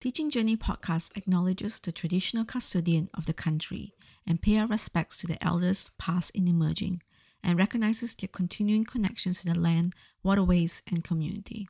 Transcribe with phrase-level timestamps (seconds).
[0.00, 3.92] Teaching Journey podcast acknowledges the traditional custodian of the country
[4.26, 7.02] and pay our respects to the elders past and emerging
[7.44, 9.92] and recognizes their continuing connections to the land,
[10.22, 11.68] waterways, and community.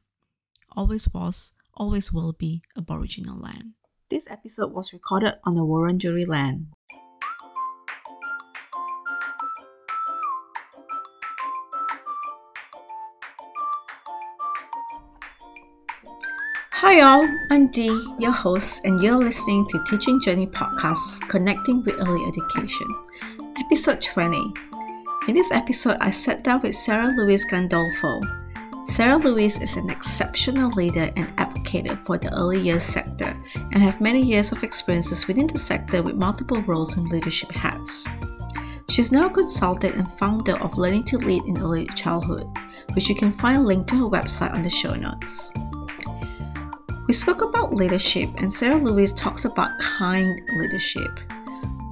[0.76, 3.72] Always was, always will be Aboriginal land.
[4.10, 6.68] This episode was recorded on the Wurundjeri land.
[16.80, 22.00] Hi all, I'm Dee, your host, and you're listening to Teaching Journey Podcast, Connecting with
[22.00, 22.86] Early Education,
[23.58, 24.38] episode 20.
[25.28, 28.22] In this episode, I sat down with Sarah Louise Gandolfo.
[28.86, 33.36] Sarah Louise is an exceptional leader and advocate for the early years sector
[33.72, 38.08] and have many years of experiences within the sector with multiple roles and leadership hats.
[38.88, 42.48] She's now a consultant and founder of Learning to Lead in Early Childhood,
[42.94, 45.52] which you can find linked to her website on the show notes.
[47.10, 51.10] We spoke about leadership, and Sarah Louise talks about kind leadership.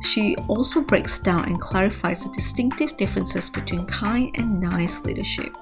[0.00, 5.56] She also breaks down and clarifies the distinctive differences between kind and nice leadership.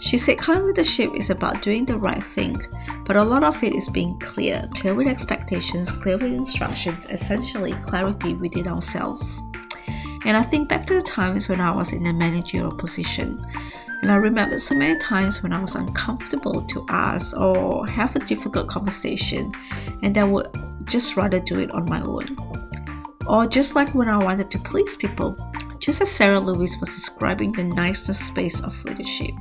[0.00, 2.60] She said kind leadership is about doing the right thing,
[3.06, 7.72] but a lot of it is being clear, clear with expectations, clear with instructions, essentially
[7.72, 9.42] clarity within ourselves.
[10.26, 13.38] And I think back to the times when I was in a managerial position.
[14.00, 18.20] And I remember so many times when I was uncomfortable to ask or have a
[18.20, 19.50] difficult conversation,
[20.02, 20.48] and I would
[20.84, 22.36] just rather do it on my own.
[23.26, 25.36] Or just like when I wanted to please people,
[25.78, 29.34] just as Sarah Louise was describing the niceness space of leadership.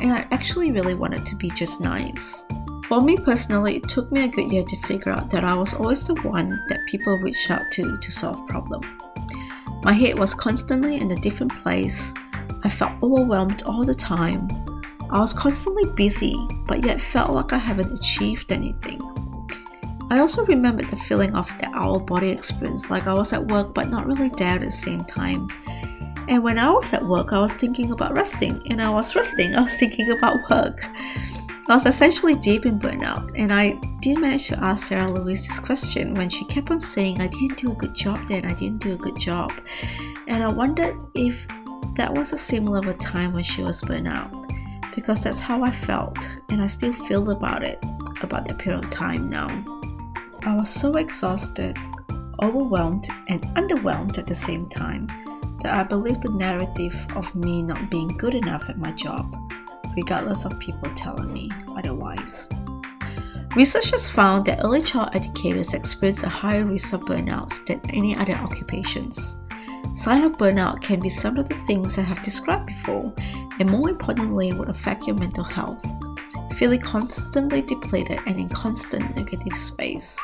[0.00, 2.44] And I actually really wanted to be just nice.
[2.86, 5.72] For me personally, it took me a good year to figure out that I was
[5.72, 8.86] always the one that people reached out to to solve problems.
[9.82, 12.14] My head was constantly in a different place,
[12.64, 14.48] I felt overwhelmed all the time.
[15.10, 19.00] I was constantly busy, but yet felt like I haven't achieved anything.
[20.10, 23.74] I also remembered the feeling of the our body experience, like I was at work
[23.74, 25.48] but not really there at the same time.
[26.28, 29.54] And when I was at work, I was thinking about resting, and I was resting,
[29.54, 30.86] I was thinking about work.
[31.68, 35.58] I was essentially deep in burnout, and I did manage to ask Sarah Louise this
[35.58, 38.80] question when she kept on saying I didn't do a good job then, I didn't
[38.80, 39.52] do a good job.
[40.28, 41.46] And I wondered if
[41.96, 44.32] that was a similar of a time when she was burnt out
[44.94, 47.78] because that's how I felt and I still feel about it
[48.22, 49.48] about that period of time now.
[50.42, 51.76] I was so exhausted,
[52.42, 55.06] overwhelmed, and underwhelmed at the same time
[55.62, 59.34] that I believed the narrative of me not being good enough at my job,
[59.96, 62.50] regardless of people telling me otherwise.
[63.56, 68.34] Researchers found that early child educators experience a higher risk of burnouts than any other
[68.34, 69.43] occupations.
[69.94, 73.14] Sign of burnout can be some of the things I have described before,
[73.60, 75.86] and more importantly, would affect your mental health.
[76.56, 80.20] Feeling constantly depleted and in constant negative space.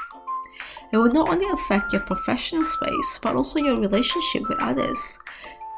[0.91, 5.21] It will not only affect your professional space, but also your relationship with others,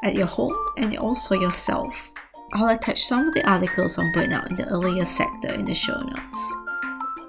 [0.03, 2.11] at your home, and also yourself.
[2.53, 6.01] I'll attach some of the articles on burnout in the earlier sector in the show
[6.01, 6.55] notes.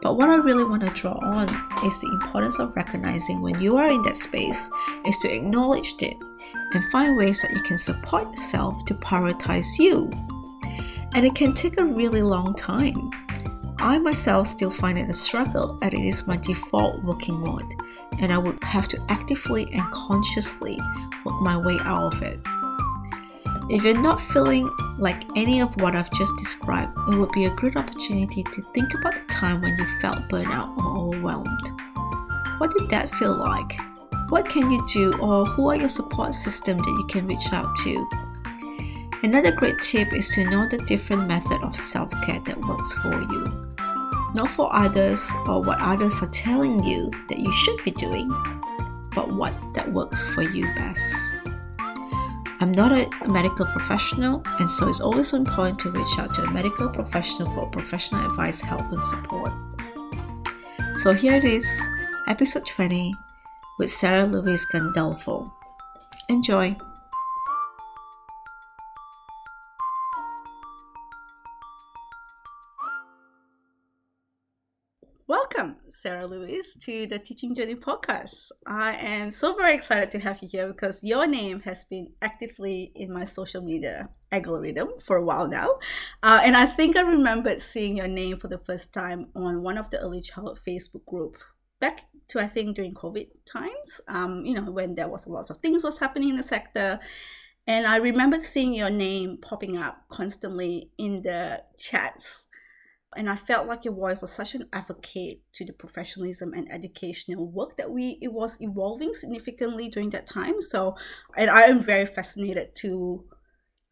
[0.01, 1.45] But what I really want to draw on
[1.85, 4.71] is the importance of recognizing when you are in that space
[5.07, 6.17] is to acknowledge it
[6.75, 10.11] and find ways that you can support yourself to prioritize you.
[11.15, 13.11] And it can take a really long time.
[13.79, 17.73] I myself still find it a struggle and it is my default working mode,
[18.21, 20.79] and I would have to actively and consciously
[21.25, 22.41] work my way out of it.
[23.71, 24.69] If you're not feeling
[24.99, 28.93] like any of what I've just described, it would be a great opportunity to think
[28.95, 31.71] about the time when you felt burnout or overwhelmed.
[32.59, 33.79] What did that feel like?
[34.35, 37.77] What can you do, or who are your support system that you can reach out
[37.85, 38.09] to?
[39.23, 43.71] Another great tip is to know the different method of self-care that works for you.
[44.35, 48.29] Not for others or what others are telling you that you should be doing,
[49.15, 51.41] but what that works for you best.
[52.59, 56.51] I'm not a medical professional, and so it's always important to reach out to a
[56.51, 59.53] medical professional for professional advice, help, and support.
[60.97, 61.89] So here it is,
[62.27, 63.15] episode 20
[63.79, 65.51] with Sarah Louise Gandolfo.
[66.29, 66.77] Enjoy!
[75.27, 78.53] Welcome, Sarah Louise, to the Teaching Journey podcast.
[78.67, 82.93] I am so very excited to have you here because your name has been actively
[82.95, 85.79] in my social media algorithm for a while now.
[86.23, 89.79] Uh, and I think I remembered seeing your name for the first time on one
[89.79, 91.39] of the early childhood Facebook group
[91.81, 95.51] back to I think during COVID times, um, you know, when there was a lot
[95.51, 96.99] of things was happening in the sector.
[97.67, 102.47] And I remember seeing your name popping up constantly in the chats
[103.17, 107.51] and I felt like your voice was such an advocate to the professionalism and educational
[107.51, 110.61] work that we it was evolving significantly during that time.
[110.61, 110.97] So,
[111.37, 113.25] and I am very fascinated to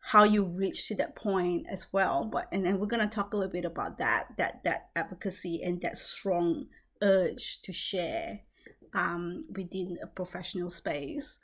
[0.07, 2.29] how you reached to that point as well.
[2.31, 5.81] But and then we're gonna talk a little bit about that that that advocacy and
[5.83, 6.67] that strong
[7.03, 8.41] urge to share
[8.95, 11.39] um, within a professional space.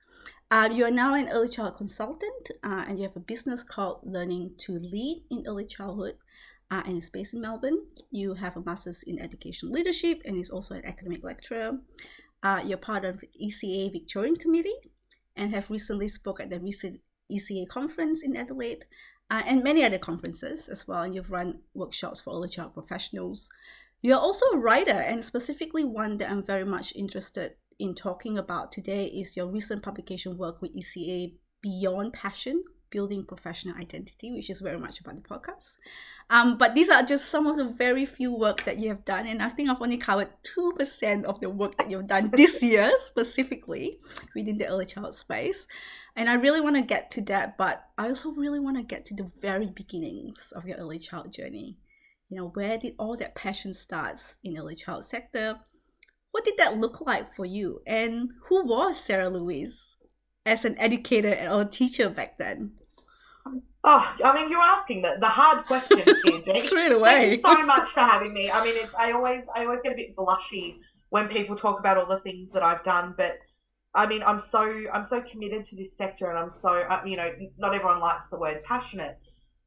[0.50, 4.00] Uh, you are now an early child consultant, uh, and you have a business called
[4.02, 6.14] Learning to Lead in Early Childhood
[6.70, 7.84] uh, and is based in Melbourne.
[8.10, 11.78] You have a master's in education leadership and is also an academic lecturer.
[12.42, 14.76] Uh, you're part of the ECA Victorian Committee
[15.36, 17.00] and have recently spoke at the recent
[17.30, 18.84] ECA conference in Adelaide
[19.30, 21.02] uh, and many other conferences as well.
[21.02, 23.50] And you've run workshops for early child professionals.
[24.00, 28.70] You're also a writer, and specifically one that I'm very much interested in talking about
[28.70, 34.60] today is your recent publication work with ECA Beyond Passion building professional identity, which is
[34.60, 35.76] very much about the podcast.
[36.30, 39.26] Um, but these are just some of the very few work that you have done,
[39.26, 42.62] and I think I've only covered two percent of the work that you've done this
[42.62, 43.98] year specifically
[44.34, 45.66] within the early child space.
[46.16, 49.04] And I really want to get to that, but I also really want to get
[49.06, 51.78] to the very beginnings of your early child journey.
[52.28, 55.60] You know, where did all that passion starts in early child sector?
[56.30, 57.80] What did that look like for you?
[57.86, 59.96] And who was Sarah Louise?
[60.48, 62.72] as an educator or teacher back then?
[63.84, 66.56] Oh, I mean, you're asking the, the hard questions here.
[66.56, 67.36] Straight away.
[67.36, 68.50] Thank you so much for having me.
[68.50, 70.78] I mean, it's, I always I always get a bit blushy
[71.10, 73.38] when people talk about all the things that I've done, but
[73.94, 77.16] I mean, I'm so I'm so committed to this sector, and I'm so uh, you
[77.16, 79.18] know, not everyone likes the word passionate,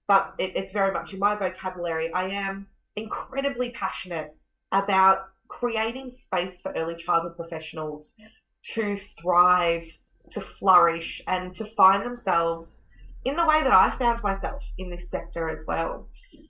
[0.08, 2.12] but it, it's very much in my vocabulary.
[2.14, 4.36] I am incredibly passionate
[4.72, 8.16] about creating space for early childhood professionals
[8.64, 9.86] to thrive
[10.32, 12.82] to flourish and to find themselves
[13.26, 16.08] in the way that I found myself in this sector as well.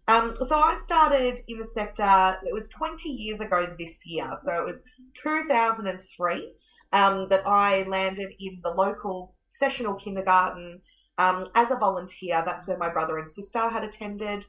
[0.08, 4.54] Um, so I started in the sector, it was 20 years ago this year, so
[4.54, 4.82] it was
[5.16, 6.54] 2003
[6.94, 10.82] um, that I landed in the local sessional kindergarten
[11.22, 12.42] um, as a volunteer.
[12.46, 14.46] That's where my brother and sister had attended.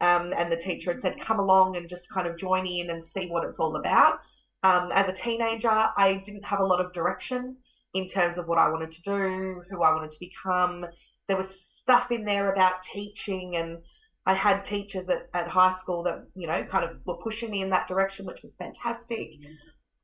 [0.00, 3.02] Um, and the teacher had said, come along and just kind of join in and
[3.02, 4.20] see what it's all about.
[4.62, 7.56] Um, as a teenager, I didn't have a lot of direction
[7.94, 10.84] in terms of what I wanted to do, who I wanted to become.
[11.28, 11.48] There was
[11.80, 13.78] stuff in there about teaching, and
[14.26, 17.62] I had teachers at, at high school that, you know, kind of were pushing me
[17.62, 19.30] in that direction, which was fantastic.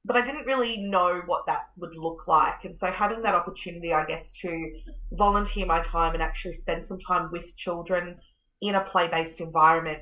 [0.05, 2.65] But I didn't really know what that would look like.
[2.65, 4.81] And so having that opportunity, I guess, to
[5.13, 8.19] volunteer my time and actually spend some time with children
[8.61, 10.01] in a play based environment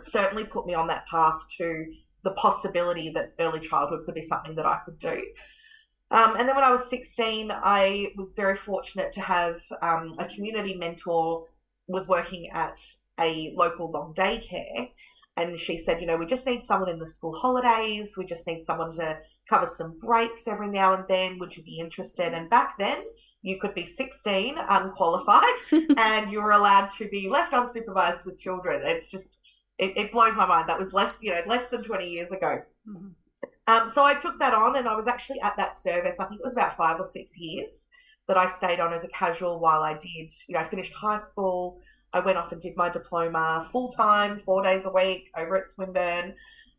[0.00, 1.92] certainly put me on that path to
[2.24, 5.22] the possibility that early childhood could be something that I could do.
[6.10, 10.26] Um, and then when I was 16, I was very fortunate to have um, a
[10.26, 11.46] community mentor
[11.88, 12.80] was working at
[13.18, 14.90] a local long daycare.
[15.36, 18.14] And she said, you know, we just need someone in the school holidays.
[18.16, 19.18] We just need someone to
[19.48, 21.38] cover some breaks every now and then.
[21.38, 22.34] Would you be interested?
[22.34, 23.02] And back then,
[23.40, 25.58] you could be 16, unqualified,
[25.96, 28.82] and you were allowed to be left unsupervised with children.
[28.84, 29.40] It's just,
[29.78, 30.68] it, it, blows my mind.
[30.68, 32.58] That was less, you know, less than 20 years ago.
[32.88, 33.08] Mm-hmm.
[33.68, 36.16] Um, so I took that on, and I was actually at that service.
[36.18, 37.88] I think it was about five or six years
[38.28, 40.32] that I stayed on as a casual while I did.
[40.48, 41.80] You know, I finished high school.
[42.12, 45.68] I went off and did my diploma full time, four days a week over at
[45.68, 46.34] Swinburne.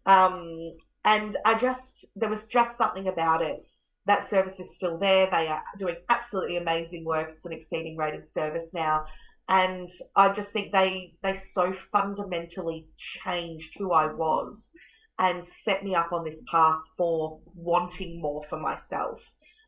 [0.06, 0.74] Um,
[1.06, 3.66] and I just, there was just something about it.
[4.06, 5.28] That service is still there.
[5.28, 7.30] They are doing absolutely amazing work.
[7.32, 9.06] It's an exceeding rated service now.
[9.50, 14.72] And I just think they, they so fundamentally changed who I was
[15.20, 19.22] and set me up on this path for wanting more for myself.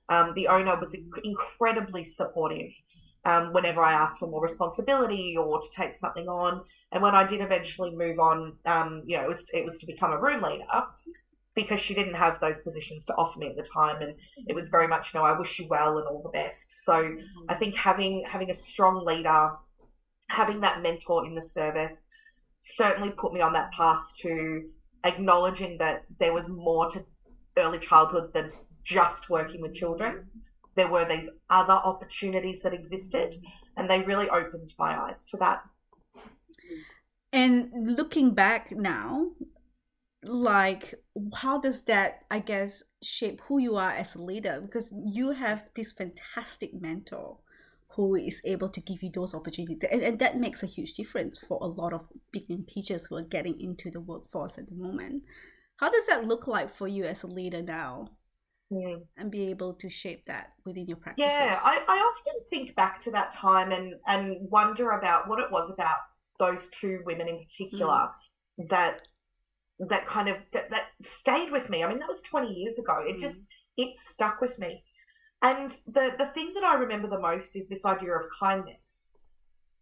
[0.10, 2.72] Um, the owner was incredibly supportive
[3.25, 6.63] um, whenever I asked for more responsibility or to take something on.
[6.91, 9.86] And when I did eventually move on, um, you know, it was it was to
[9.86, 10.84] become a room leader
[11.55, 14.13] because she didn't have those positions to offer me at the time, and
[14.48, 16.84] it was very much, no, I wish you well and all the best.
[16.84, 17.46] So mm-hmm.
[17.50, 19.51] I think having having a strong leader,
[20.29, 22.05] having that mentor in the service,
[22.60, 24.70] certainly put me on that path to
[25.03, 27.03] acknowledging that there was more to
[27.58, 28.51] early childhood than
[28.84, 30.27] just working with children.
[30.75, 33.36] There were these other opportunities that existed,
[33.77, 35.63] and they really opened my eyes to that.
[37.32, 39.32] And looking back now,
[40.24, 40.96] like
[41.36, 45.67] how does that i guess shape who you are as a leader because you have
[45.75, 47.38] this fantastic mentor
[47.96, 49.77] who is able to give you those opportunities.
[49.89, 53.24] And, and that makes a huge difference for a lot of beginning teachers who are
[53.24, 55.24] getting into the workforce at the moment.
[55.77, 58.10] How does that look like for you as a leader now?
[58.74, 59.03] Mm.
[59.17, 61.31] And be able to shape that within your practices.
[61.31, 65.51] Yeah, I, I often think back to that time and, and wonder about what it
[65.51, 66.00] was about
[66.39, 68.10] those two women in particular
[68.60, 68.67] mm.
[68.69, 69.07] that
[69.79, 71.84] that kind of that, that stayed with me.
[71.84, 73.00] I mean, that was 20 years ago.
[73.05, 73.19] It Mm.
[73.19, 73.45] just
[73.77, 74.84] it stuck with me.
[75.41, 79.12] And the the thing that I remember the most is this idea of kindness.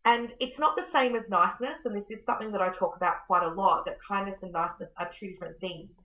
[0.05, 3.25] And it's not the same as niceness, and this is something that I talk about
[3.25, 5.95] quite a lot, that kindness and niceness are two different things.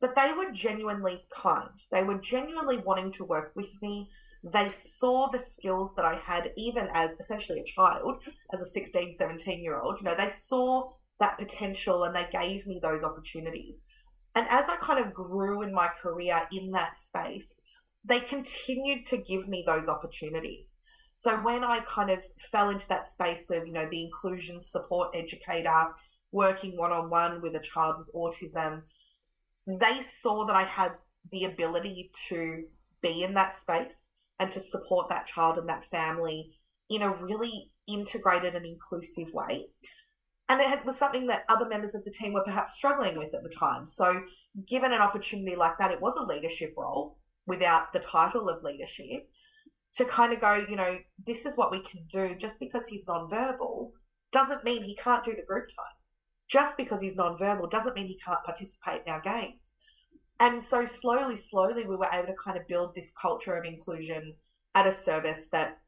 [0.00, 1.78] But they were genuinely kind.
[1.90, 4.10] They were genuinely wanting to work with me.
[4.42, 8.22] They saw the skills that I had even as essentially a child,
[8.54, 10.00] as a 16, 17 year old.
[10.00, 13.78] You know, they saw that potential and they gave me those opportunities.
[14.34, 17.60] And as I kind of grew in my career in that space,
[18.04, 20.78] they continued to give me those opportunities.
[21.14, 25.14] So when I kind of fell into that space of, you know, the inclusion support
[25.14, 25.92] educator,
[26.32, 28.82] working one on one with a child with autism,
[29.66, 30.92] they saw that I had
[31.30, 32.64] the ability to
[33.02, 36.52] be in that space and to support that child and that family
[36.88, 39.66] in a really integrated and inclusive way.
[40.48, 43.42] And it was something that other members of the team were perhaps struggling with at
[43.44, 43.86] the time.
[43.86, 44.20] So,
[44.66, 49.28] given an opportunity like that, it was a leadership role without the title of leadership
[49.94, 52.34] to kind of go, you know, this is what we can do.
[52.34, 53.92] Just because he's nonverbal
[54.32, 55.99] doesn't mean he can't do the group time.
[56.50, 59.74] Just because he's nonverbal doesn't mean he can't participate in our games.
[60.40, 64.34] And so slowly, slowly, we were able to kind of build this culture of inclusion
[64.74, 65.78] at a service that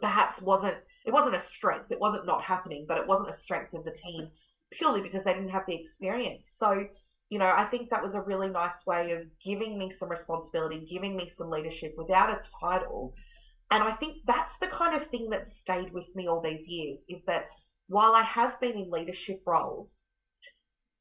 [0.00, 1.90] perhaps wasn't it wasn't a strength.
[1.90, 4.28] It wasn't not happening, but it wasn't a strength of the team
[4.70, 6.52] purely because they didn't have the experience.
[6.54, 6.86] So,
[7.30, 10.86] you know, I think that was a really nice way of giving me some responsibility,
[10.90, 13.14] giving me some leadership without a title.
[13.70, 17.04] And I think that's the kind of thing that stayed with me all these years
[17.08, 17.48] is that
[17.88, 20.04] while I have been in leadership roles,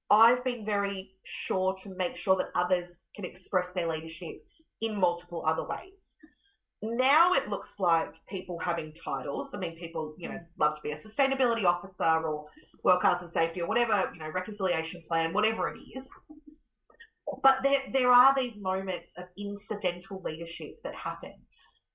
[0.10, 4.44] I've been very sure to make sure that others can express their leadership
[4.82, 6.15] in multiple other ways.
[6.82, 9.53] Now it looks like people having titles.
[9.53, 12.46] I mean, people, you know, love to be a sustainability officer or
[12.84, 16.08] work health and safety or whatever, you know, reconciliation plan, whatever it is.
[17.44, 21.34] But there, there are these moments of incidental leadership that happen.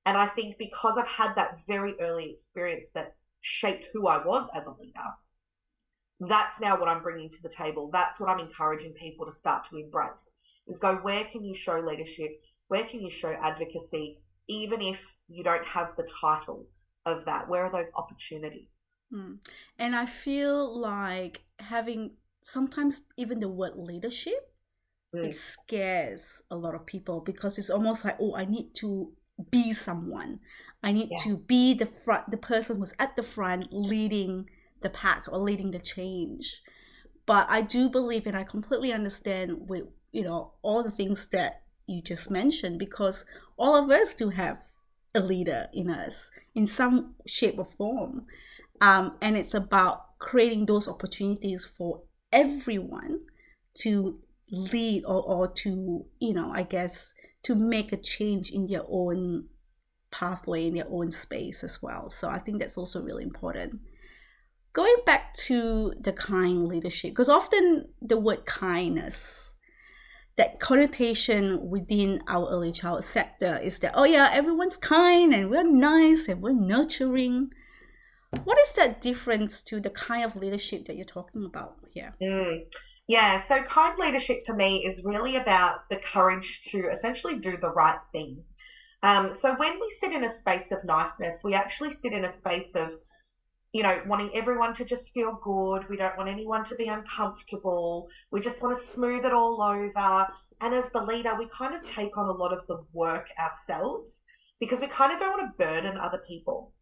[0.05, 4.49] And I think because I've had that very early experience that shaped who I was
[4.55, 5.11] as a leader,
[6.21, 7.91] that's now what I'm bringing to the table.
[7.93, 10.31] That's what I'm encouraging people to start to embrace
[10.67, 12.31] is go, where can you show leadership?
[12.69, 14.19] Where can you show advocacy?
[14.49, 16.67] Even if you don't have the title
[17.05, 18.69] of that, where are those opportunities?
[19.13, 19.39] Mm.
[19.79, 24.49] And I feel like having sometimes even the word leadership,
[25.15, 25.27] Mm.
[25.27, 29.13] it scares a lot of people because it's almost like, oh, I need to
[29.51, 30.41] be someone.
[30.83, 31.19] I need Yeah.
[31.25, 34.49] to be the front, the person who's at the front leading
[34.81, 36.63] the pack or leading the change.
[37.25, 41.63] But I do believe, and I completely understand with you know all the things that
[41.87, 43.25] you just mentioned, because
[43.57, 44.59] all of us do have
[45.15, 48.27] a leader in us in some shape or form,
[48.81, 53.21] um, and it's about creating those opportunities for everyone
[53.75, 54.21] to
[54.51, 59.45] lead or, or to you know i guess to make a change in their own
[60.13, 63.81] pathway in their own space as well so i think that's also really important
[64.73, 69.55] going back to the kind leadership because often the word kindness
[70.37, 75.65] that connotation within our early child sector is that oh yeah everyone's kind and we're
[75.65, 77.51] nice and we're nurturing
[78.45, 82.63] what is that difference to the kind of leadership that you're talking about here Mm.
[83.09, 87.71] Yeah, so kind leadership to me is really about the courage to essentially do the
[87.71, 88.43] right thing.
[89.03, 92.31] Um, so when we sit in a space of niceness, we actually sit in a
[92.31, 92.93] space of,
[93.73, 95.89] you know, wanting everyone to just feel good.
[95.89, 98.09] We don't want anyone to be uncomfortable.
[98.31, 100.29] We just want to smooth it all over.
[100.61, 104.23] And as the leader, we kind of take on a lot of the work ourselves
[104.61, 106.73] because we kind of don't want to burden other people.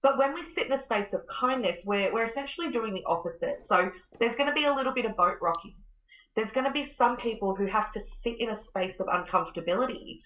[0.00, 3.60] But when we sit in a space of kindness, we're, we're essentially doing the opposite.
[3.60, 5.74] So there's going to be a little bit of boat rocking.
[6.36, 10.20] There's going to be some people who have to sit in a space of uncomfortability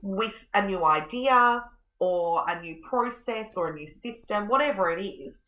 [0.00, 1.64] with a new idea
[1.98, 5.40] or a new process or a new system, whatever it is.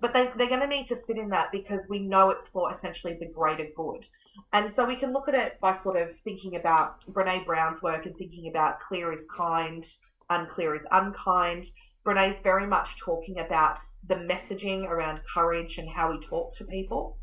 [0.00, 2.70] But they, they're going to need to sit in that because we know it's for
[2.70, 4.06] essentially the greater good.
[4.52, 8.06] And so we can look at it by sort of thinking about Brene Brown's work
[8.06, 9.84] and thinking about clear is kind,
[10.30, 11.66] unclear is unkind.
[12.04, 17.18] Brene's very much talking about the messaging around courage and how we talk to people,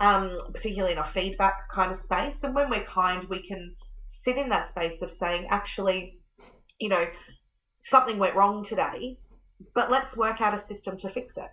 [0.00, 2.42] um, particularly in a feedback kind of space.
[2.42, 3.74] And when we're kind, we can
[4.22, 6.18] sit in that space of saying, actually,
[6.78, 7.06] you know,
[7.80, 9.18] something went wrong today,
[9.74, 11.50] but let's work out a system to fix it.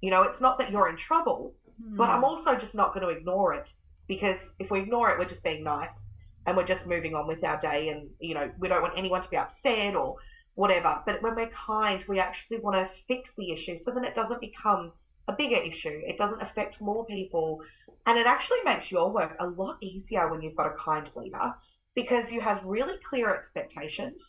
[0.00, 2.24] You know, it's not that you're in trouble, but I'm hmm.
[2.24, 3.72] also just not going to ignore it
[4.06, 6.10] because if we ignore it, we're just being nice
[6.46, 7.90] and we're just moving on with our day.
[7.90, 10.16] And, you know, we don't want anyone to be upset or
[10.54, 11.02] whatever.
[11.04, 14.40] But when we're kind, we actually want to fix the issue so then it doesn't
[14.40, 14.92] become
[15.28, 16.00] a bigger issue.
[16.06, 17.60] It doesn't affect more people.
[18.06, 21.54] And it actually makes your work a lot easier when you've got a kind leader
[21.98, 24.22] because you have really clear expectations.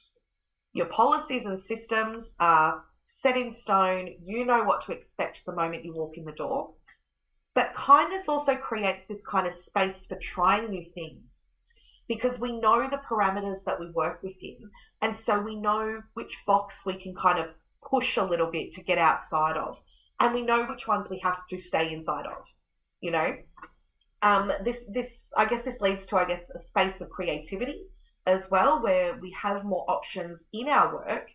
[0.74, 4.16] Your policies and systems are set in stone.
[4.24, 6.74] You know what to expect the moment you walk in the door.
[7.54, 11.52] But kindness also creates this kind of space for trying new things
[12.08, 14.72] because we know the parameters that we work within.
[15.04, 17.54] And so we know which box we can kind of
[17.88, 19.80] push a little bit to get outside of.
[20.20, 22.44] And we know which ones we have to stay inside of,
[23.00, 23.38] you know?
[24.22, 27.84] Um, this, this, I guess this leads to, I guess, a space of creativity
[28.26, 31.30] as well, where we have more options in our work,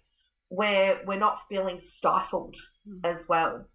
[0.49, 2.57] where we're not feeling stifled
[2.89, 3.01] mm.
[3.05, 3.67] as well.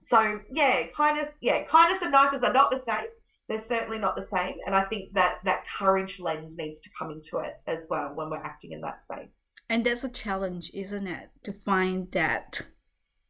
[0.00, 3.06] So yeah, kind of, yeah, kindness and niceness are not the same.
[3.48, 7.10] They're certainly not the same, and I think that that courage lens needs to come
[7.10, 9.32] into it as well when we're acting in that space.
[9.70, 12.60] And that's a challenge, isn't it, to find that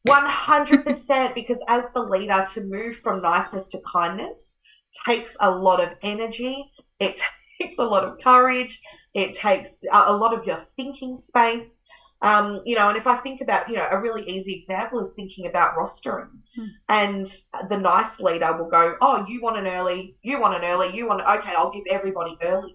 [0.06, 4.57] 100% because as the leader to move from niceness to kindness
[5.06, 6.70] takes a lot of energy.
[7.00, 7.20] It
[7.60, 8.80] takes a lot of courage.
[9.14, 11.82] It takes a lot of your thinking space.
[12.20, 15.12] Um, you know and if i think about you know a really easy example is
[15.12, 16.30] thinking about rostering.
[16.56, 16.66] Hmm.
[16.88, 17.32] and
[17.68, 21.06] the nice leader will go oh you want an early you want an early you
[21.06, 22.74] want okay i'll give everybody earlies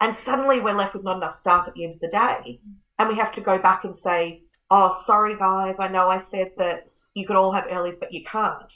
[0.00, 2.60] and suddenly we're left with not enough staff at the end of the day.
[2.98, 6.50] And we have to go back and say oh, sorry guys, I know I said
[6.58, 8.72] that you could all have earlies, but you can't.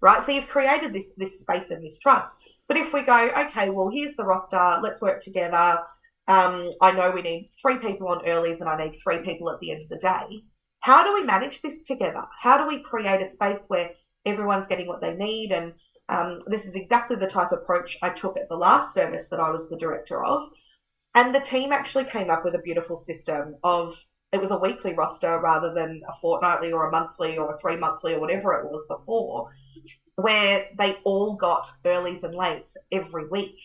[0.00, 0.24] Right?
[0.24, 2.34] So you've created this this space of mistrust.
[2.68, 5.82] But if we go, okay, well, here's the roster, let's work together.
[6.28, 9.58] Um, I know we need three people on earlies and I need three people at
[9.60, 10.42] the end of the day.
[10.80, 12.24] How do we manage this together?
[12.38, 13.90] How do we create a space where
[14.26, 15.52] everyone's getting what they need?
[15.52, 15.72] And
[16.10, 19.40] um, this is exactly the type of approach I took at the last service that
[19.40, 20.50] I was the director of.
[21.14, 23.96] And the team actually came up with a beautiful system of
[24.32, 27.76] it was a weekly roster rather than a fortnightly or a monthly or a three
[27.76, 29.50] monthly or whatever it was before,
[30.16, 33.58] where they all got earlies and lates every week.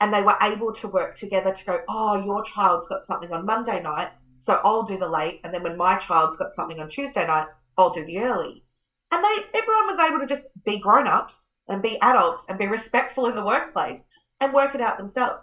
[0.00, 3.46] And they were able to work together to go, oh, your child's got something on
[3.46, 5.40] Monday night, so I'll do the late.
[5.44, 7.46] And then when my child's got something on Tuesday night,
[7.78, 8.64] I'll do the early.
[9.12, 12.66] And they everyone was able to just be grown ups and be adults and be
[12.66, 14.00] respectful in the workplace
[14.40, 15.42] and work it out themselves.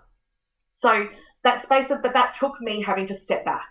[0.72, 1.08] So
[1.44, 3.70] that space of, but that took me having to step back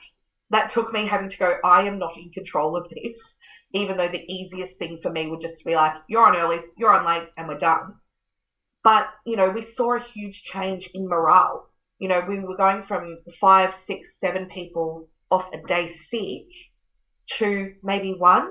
[0.51, 3.37] that took me having to go, I am not in control of this,
[3.73, 6.95] even though the easiest thing for me would just be like, you're on early, you're
[6.95, 7.95] on late, and we're done.
[8.83, 11.69] But, you know, we saw a huge change in morale.
[11.99, 16.47] You know, we were going from five, six, seven people off a day sick
[17.39, 18.51] to maybe one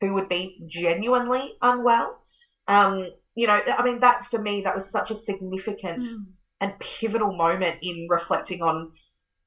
[0.00, 2.18] who would be genuinely unwell.
[2.66, 6.24] Um, you know, I mean, that for me, that was such a significant mm.
[6.60, 8.92] and pivotal moment in reflecting on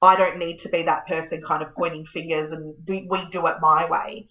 [0.02, 3.48] I don't need to be that person kind of pointing fingers and we, we do
[3.48, 4.30] it my way.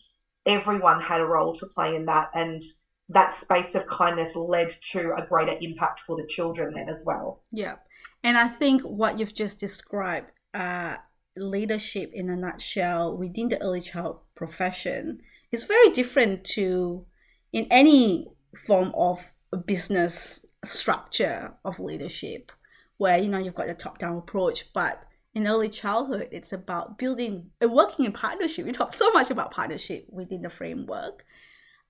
[0.49, 2.63] Everyone had a role to play in that, and
[3.11, 7.43] that space of kindness led to a greater impact for the children then as well.
[7.53, 7.77] Yeah.
[8.25, 10.97] And I think what you've just described, uh,
[11.37, 15.21] leadership in a nutshell within the early child profession,
[15.53, 17.07] is very different to
[17.53, 19.33] in any form of
[19.65, 22.53] business structure of leadership
[22.97, 25.03] where you know you've got the top down approach but
[25.35, 28.64] in early childhood, it's about building, and working in partnership.
[28.64, 31.25] We talk so much about partnership within the framework,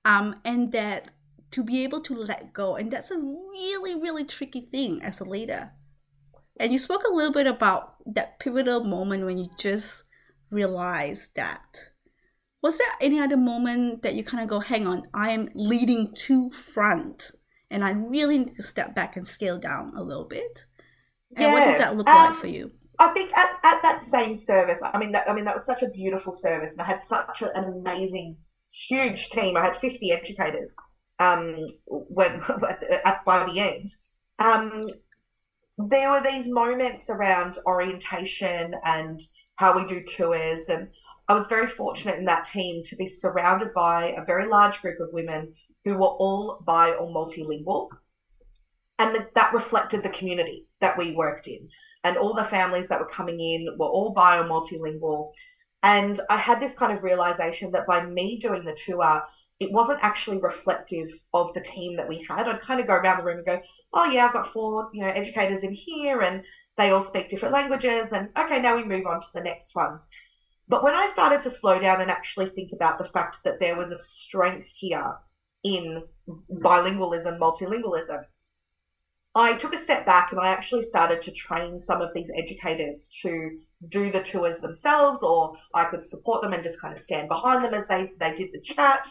[0.04, 1.12] um, and that
[1.52, 5.24] to be able to let go, and that's a really, really tricky thing as a
[5.24, 5.72] leader.
[6.60, 10.04] And you spoke a little bit about that pivotal moment when you just
[10.50, 11.90] realized that.
[12.60, 16.12] Was there any other moment that you kind of go, hang on, I am leading
[16.12, 17.30] too front,
[17.70, 20.66] and I really need to step back and scale down a little bit?
[21.36, 21.52] And yeah.
[21.52, 22.72] what did that look um, like for you?
[23.00, 25.82] I think at, at that same service, I mean, that, I mean that was such
[25.82, 28.36] a beautiful service, and I had such an amazing,
[28.70, 29.56] huge team.
[29.56, 30.74] I had fifty educators.
[31.20, 32.42] Um, when
[33.04, 33.88] at, by the end,
[34.38, 34.88] um,
[35.78, 39.20] there were these moments around orientation and
[39.56, 40.88] how we do tours, and
[41.28, 44.98] I was very fortunate in that team to be surrounded by a very large group
[44.98, 47.88] of women who were all bi or multilingual,
[48.98, 51.68] and the, that reflected the community that we worked in
[52.04, 55.32] and all the families that were coming in were all bio multilingual.
[55.82, 59.22] And I had this kind of realization that by me doing the tour,
[59.60, 62.48] it wasn't actually reflective of the team that we had.
[62.48, 63.60] I'd kind of go around the room and go,
[63.92, 66.42] oh yeah, I've got four, you know, educators in here and
[66.76, 69.98] they all speak different languages and okay, now we move on to the next one.
[70.68, 73.76] But when I started to slow down and actually think about the fact that there
[73.76, 75.16] was a strength here
[75.64, 76.04] in
[76.52, 78.24] bilingualism, multilingualism,
[79.38, 83.08] I took a step back and I actually started to train some of these educators
[83.22, 87.28] to do the tours themselves, or I could support them and just kind of stand
[87.28, 89.08] behind them as they, they did the chat.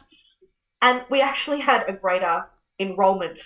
[0.81, 2.45] And we actually had a greater
[2.79, 3.39] enrollment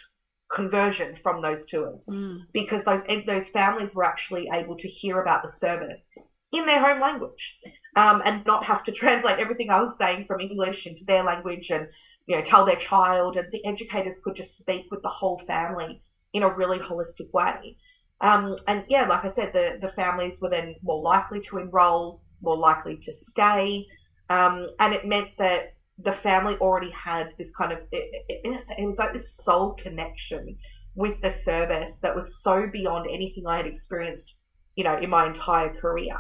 [0.52, 2.40] conversion from those tours Mm.
[2.52, 6.08] because those those families were actually able to hear about the service
[6.52, 7.58] in their home language
[7.96, 11.70] um, and not have to translate everything I was saying from English into their language
[11.70, 11.88] and
[12.26, 16.02] you know tell their child and the educators could just speak with the whole family
[16.34, 17.78] in a really holistic way.
[18.22, 22.22] Um, and yeah, like I said, the, the families were then more likely to enroll,
[22.42, 23.86] more likely to stay.
[24.30, 28.86] Um, and it meant that the family already had this kind of, it, it, it
[28.86, 30.58] was like this soul connection
[30.96, 34.36] with the service that was so beyond anything I had experienced,
[34.76, 36.18] you know, in my entire career.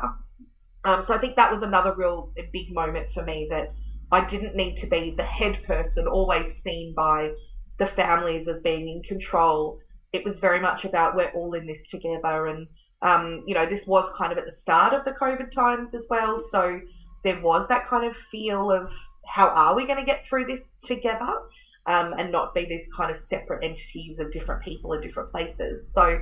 [0.84, 3.74] Um, so I think that was another real big moment for me that
[4.12, 7.32] I didn't need to be the head person, always seen by
[7.78, 9.80] the families as being in control
[10.14, 12.48] it was very much about we're all in this together.
[12.48, 12.68] And,
[13.02, 16.06] um, you know, this was kind of at the start of the COVID times as
[16.10, 16.38] well.
[16.38, 16.82] So
[17.24, 18.92] there was that kind of feel of
[19.26, 21.34] how are we going to get through this together
[21.86, 25.92] um, and not be this kind of separate entities of different people in different places.
[25.94, 26.20] So,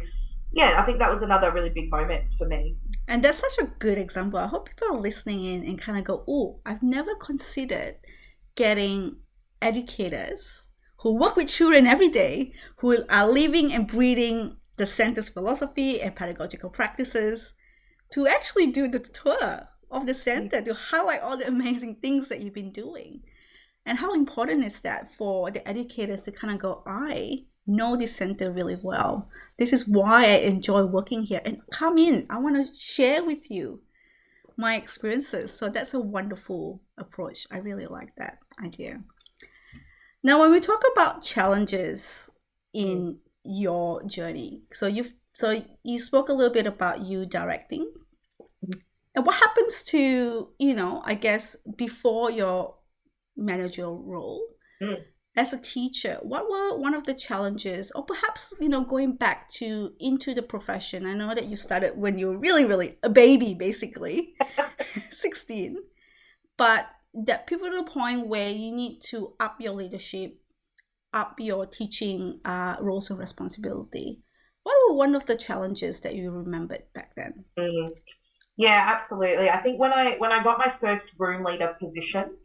[0.52, 2.76] yeah, I think that was another really big moment for me.
[3.08, 4.40] And that's such a good example.
[4.40, 7.96] I hope people are listening in and kind of go, oh, I've never considered
[8.56, 9.18] getting
[9.62, 10.69] educators
[11.02, 16.16] who work with children every day, who are living and breathing the center's philosophy and
[16.16, 17.54] pedagogical practices,
[18.12, 22.42] to actually do the tour of the center to highlight all the amazing things that
[22.42, 23.22] you've been doing.
[23.86, 28.16] And how important is that for the educators to kind of go, I know this
[28.16, 29.30] center really well.
[29.58, 31.42] This is why I enjoy working here.
[31.46, 33.82] And come in, I want to share with you
[34.58, 35.54] my experiences.
[35.54, 37.48] So that's a wonderful approach.
[37.52, 39.02] I really like that idea.
[40.24, 42.30] Now, when we talk about challenges
[42.74, 47.90] in your journey, so you've so you spoke a little bit about you directing,
[49.16, 52.76] and what happens to you know, I guess before your
[53.38, 54.42] managerial role
[54.82, 55.04] Mm.
[55.36, 59.50] as a teacher, what were one of the challenges, or perhaps you know, going back
[59.52, 61.06] to into the profession?
[61.06, 64.36] I know that you started when you were really, really a baby, basically,
[65.12, 65.78] sixteen,
[66.58, 66.88] but
[67.26, 70.40] that pivotal point where you need to up your leadership,
[71.14, 74.22] up your teaching uh, roles and responsibility.
[74.64, 77.46] What were one of the challenges that you remembered back then?
[77.58, 77.92] Mm.
[78.58, 79.50] Yeah, absolutely.
[79.50, 82.36] I think when I when I got my first room leader position,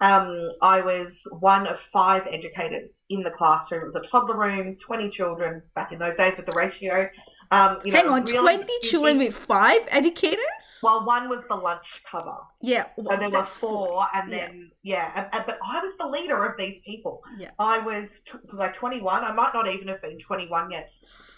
[0.00, 3.82] um, I was one of five educators in the classroom.
[3.82, 7.08] It was a toddler room, twenty children back in those days with the ratio.
[7.54, 8.88] Um, you Hang know, on, really 20 busy.
[8.90, 10.64] children with five educators?
[10.82, 12.86] Well, one was the lunch cover, yeah.
[12.96, 14.36] so well, there were that's four, and Yeah.
[14.48, 17.22] then yeah, and, and- but I was the leader of these people.
[17.38, 17.50] Yeah.
[17.58, 19.22] I was was I twenty one?
[19.24, 20.90] I might not even have been twenty one yet,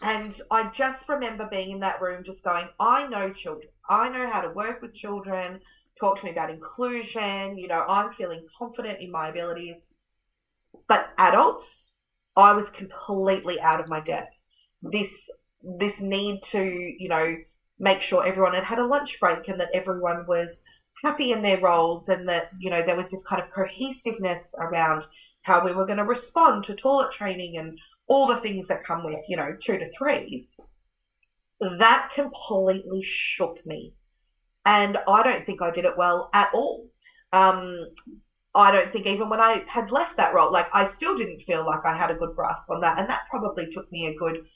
[0.03, 3.71] and I just remember being in that room, just going, I know children.
[3.89, 5.61] I know how to work with children.
[6.01, 7.59] Talk to me about inclusion.
[7.59, 9.83] You know, I'm feeling confident in my abilities.
[10.89, 11.93] But adults,
[12.37, 14.33] I was completely out of my depth.
[14.83, 15.11] This
[15.79, 17.37] this need to, you know,
[17.79, 20.61] make sure everyone had had a lunch break and that everyone was
[21.05, 25.05] happy in their roles and that, you know, there was this kind of cohesiveness around
[25.43, 29.05] how we were going to respond to toilet training and all the things that come
[29.05, 30.57] with, you know, two to threes.
[31.61, 33.95] That completely shook me.
[34.65, 36.89] And I don't think I did it well at all.
[37.33, 37.87] Um,
[38.55, 41.65] I don't think even when I had left that role, like I still didn't feel
[41.65, 42.99] like I had a good grasp on that.
[42.99, 44.47] And that probably took me a good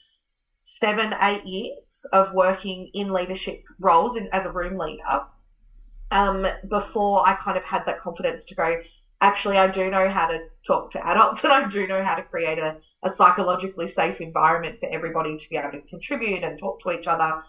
[0.79, 5.25] seven, eight years of working in leadership roles in, as a room leader
[6.11, 8.81] um, before I kind of had that confidence to go,
[9.21, 12.23] actually, I do know how to talk to adults and I do know how to
[12.23, 16.81] create a, a psychologically safe environment for everybody to be able to contribute and talk
[16.81, 17.43] to each other.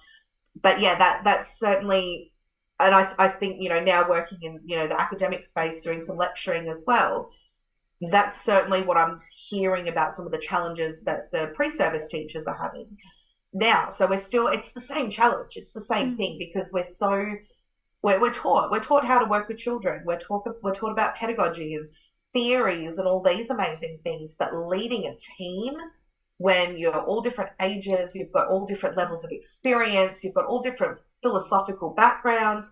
[0.61, 2.33] But yeah, that that's certainly
[2.79, 6.03] and I, I think you know now working in you know the academic space doing
[6.03, 7.31] some lecturing as well
[8.11, 12.59] that's certainly what i'm hearing about some of the challenges that the pre-service teachers are
[12.61, 12.87] having
[13.53, 16.17] now so we're still it's the same challenge it's the same Mm.
[16.17, 17.35] thing because we're so
[18.03, 21.15] we're, we're taught we're taught how to work with children we're taught we're taught about
[21.17, 21.89] pedagogy and
[22.33, 25.75] theories and all these amazing things but leading a team
[26.39, 30.61] when you're all different ages you've got all different levels of experience you've got all
[30.61, 32.71] different philosophical backgrounds.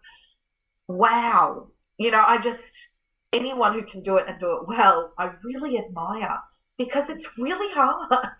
[0.88, 1.68] Wow.
[1.98, 2.89] You know, I just,
[3.32, 6.38] anyone who can do it and do it well, I really admire
[6.78, 8.30] because it's really hard.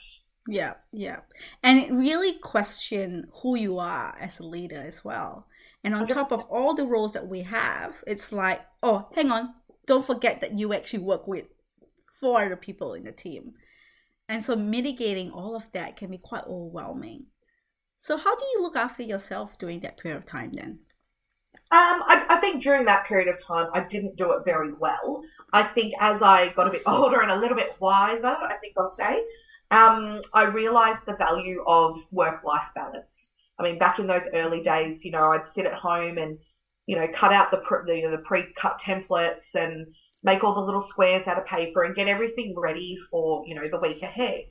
[0.48, 1.18] Yeah, yeah.
[1.62, 5.46] And it really question who you are as a leader as well.
[5.85, 9.55] And on top of all the roles that we have, it's like, oh, hang on,
[9.87, 11.48] don't forget that you actually work with
[12.12, 13.53] four other people in the team.
[14.29, 17.26] And so mitigating all of that can be quite overwhelming.
[17.98, 20.81] So how do you look after yourself during that period of time then?
[21.73, 25.23] Um, I, I think during that period of time, I didn't do it very well.
[25.53, 28.75] I think as I got a bit older and a little bit wiser, I think
[28.77, 29.23] I'll say,
[29.71, 33.31] um, I realized the value of work life balance.
[33.59, 36.39] I mean, back in those early days, you know, I'd sit at home and,
[36.87, 39.87] you know, cut out the, pre- the, the pre cut templates and
[40.25, 43.69] make all the little squares out of paper and get everything ready for, you know,
[43.69, 44.47] the week ahead.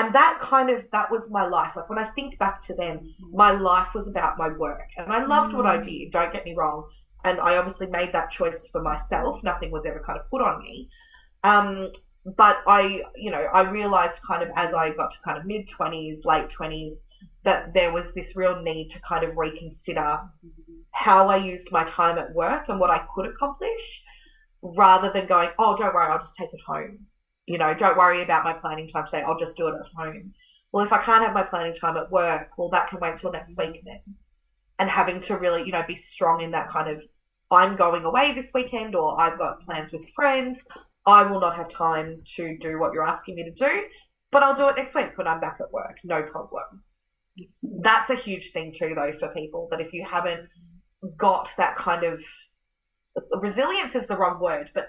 [0.00, 1.72] And that kind of, that was my life.
[1.76, 4.88] Like when I think back to then, my life was about my work.
[4.96, 5.84] And I loved what I Mm.
[5.84, 6.88] did, don't get me wrong.
[7.24, 9.42] And I obviously made that choice for myself.
[9.42, 10.88] Nothing was ever kind of put on me.
[11.44, 11.92] Um,
[12.36, 15.68] but I, you know, I realized kind of as I got to kind of mid
[15.68, 16.94] 20s, late 20s,
[17.44, 20.20] that there was this real need to kind of reconsider
[20.92, 24.02] how I used my time at work and what I could accomplish
[24.62, 27.06] rather than going, oh, don't worry, I'll just take it home.
[27.46, 30.32] You know, don't worry about my planning time today, I'll just do it at home.
[30.72, 33.32] Well, if I can't have my planning time at work, well, that can wait till
[33.32, 34.00] next week then.
[34.78, 37.02] And having to really, you know, be strong in that kind of,
[37.50, 40.64] I'm going away this weekend or I've got plans with friends.
[41.06, 43.82] I will not have time to do what you're asking me to do,
[44.30, 45.96] but I'll do it next week when I'm back at work.
[46.04, 46.84] No problem.
[47.62, 50.48] That's a huge thing too, though, for people that if you haven't
[51.16, 52.22] got that kind of
[53.40, 54.88] resilience is the wrong word, but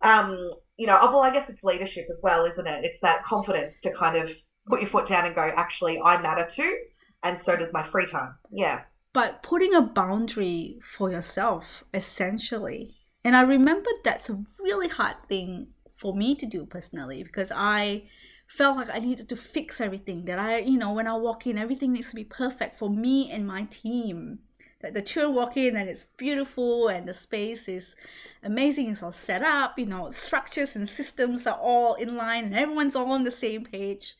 [0.00, 2.84] um, you know, oh, well, I guess it's leadership as well, isn't it?
[2.84, 4.30] It's that confidence to kind of
[4.66, 6.78] put your foot down and go, actually, I matter too,
[7.22, 8.34] and so does my free time.
[8.50, 8.82] Yeah.
[9.12, 15.68] but putting a boundary for yourself essentially and i remember that's a really hard thing
[15.90, 18.02] for me to do personally because i
[18.48, 21.56] felt like i needed to fix everything that i you know when i walk in
[21.58, 24.40] everything needs to be perfect for me and my team
[24.84, 27.96] that the children walk in and it's beautiful and the space is
[28.42, 28.90] amazing.
[28.90, 32.94] It's all set up you know structures and systems are all in line and everyone's
[32.94, 34.14] all on the same page.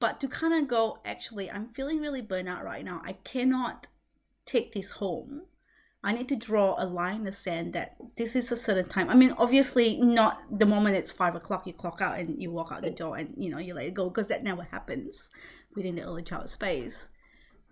[0.00, 3.02] But to kind of go actually i'm feeling really burnt out right now.
[3.04, 3.86] I cannot
[4.44, 5.42] take this home.
[6.02, 9.08] I need to draw a line in the sand that this is a certain time.
[9.08, 12.72] I mean obviously not the moment it's five o'clock you clock out and you walk
[12.72, 15.30] out the door and you know you let it go because that never happens
[15.76, 17.10] within the early child space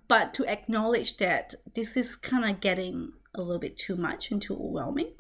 [0.09, 4.41] but to acknowledge that this is kind of getting a little bit too much and
[4.41, 5.13] too overwhelming.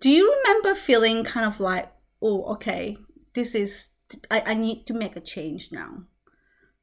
[0.00, 1.90] Do you remember feeling kind of like
[2.20, 2.96] oh okay
[3.34, 3.90] this is
[4.30, 6.04] I, I need to make a change now.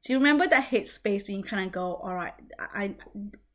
[0.02, 2.96] Do you remember that headspace when you kind of go all right I,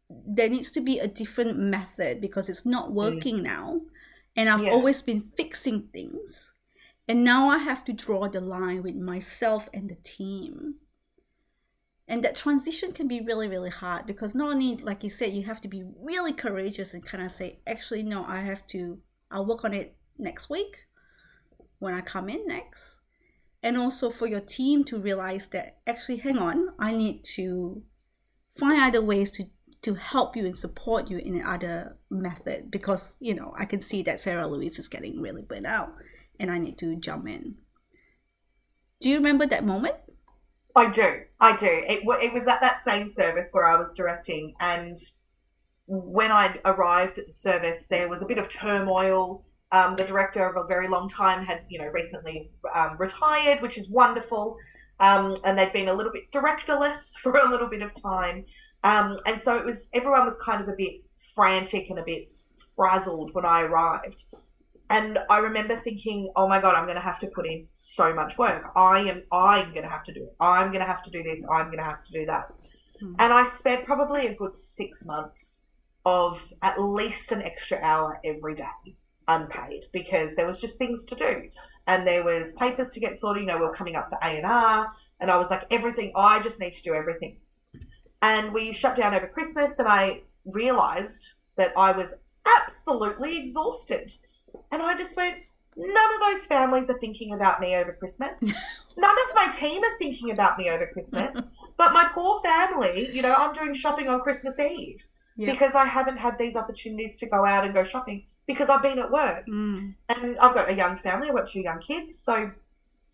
[0.10, 2.94] there needs to be a different method because it's not mm.
[2.94, 3.82] working now
[4.36, 4.72] and i've Yeah.
[4.72, 6.54] always been fixing things
[7.08, 10.76] and now i have to draw the line with myself and the team
[12.08, 15.44] and that transition can be really really hard because not only like you said you
[15.44, 19.00] have to be really courageous and kind of say actually no i have to
[19.32, 20.86] i'll work on it next week
[21.80, 23.02] when i come in next.
[23.62, 27.82] And also for your team to realize that actually hang on i need to
[28.58, 29.46] find other ways to
[29.82, 34.04] to help you and support you in other method because you know i can see
[34.04, 35.94] that sarah louise is getting really burnt out
[36.40, 37.56] and i need to jump in.
[39.02, 39.96] Do you remember that moment
[40.76, 41.22] I do.
[41.40, 41.68] I do.
[41.68, 45.00] It, it was at that same service where I was directing, and
[45.88, 49.46] when I arrived at the service, there was a bit of turmoil.
[49.72, 53.78] Um, the director of a very long time had, you know, recently um, retired, which
[53.78, 54.58] is wonderful,
[55.00, 58.46] um, and they'd been a little bit directorless for a little bit of time,
[58.84, 61.02] um, and so it was everyone was kind of a bit
[61.34, 62.30] frantic and a bit
[62.76, 64.26] frazzled when I arrived.
[64.90, 68.14] And I remember thinking, oh my God, I'm going to have to put in so
[68.14, 68.72] much work.
[68.76, 70.36] I am, I'm going to have to do it.
[70.40, 71.44] I'm going to have to do this.
[71.50, 72.52] I'm going to have to do that.
[73.00, 73.16] Hmm.
[73.20, 75.62] And I spent probably a good six months
[76.06, 78.96] of at least an extra hour every day
[79.28, 81.50] unpaid because there was just things to do.
[81.88, 83.42] And there was papers to get sorted.
[83.42, 84.92] You know, we were coming up for A&R.
[85.20, 87.38] And I was like, everything, I just need to do everything.
[88.22, 92.14] And we shut down over Christmas and I realized that I was
[92.46, 94.12] absolutely exhausted.
[94.72, 95.38] And I just went,
[95.76, 98.42] none of those families are thinking about me over Christmas.
[98.98, 101.36] none of my team are thinking about me over Christmas.
[101.78, 105.04] but my poor family, you know, I'm doing shopping on Christmas Eve
[105.36, 105.52] Yeah.
[105.52, 109.00] because I haven't had these opportunities to go out and go shopping because I've been
[109.00, 109.46] at work.
[109.48, 109.96] Mm.
[110.10, 112.18] And I've got a young family, I've got two young kids.
[112.18, 112.52] So,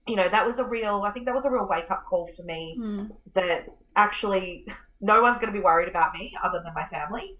[0.07, 2.27] you know, that was a real, I think that was a real wake up call
[2.35, 3.11] for me Mm.
[3.33, 4.67] that actually
[5.01, 7.37] no one's going to be worried about me other than my family.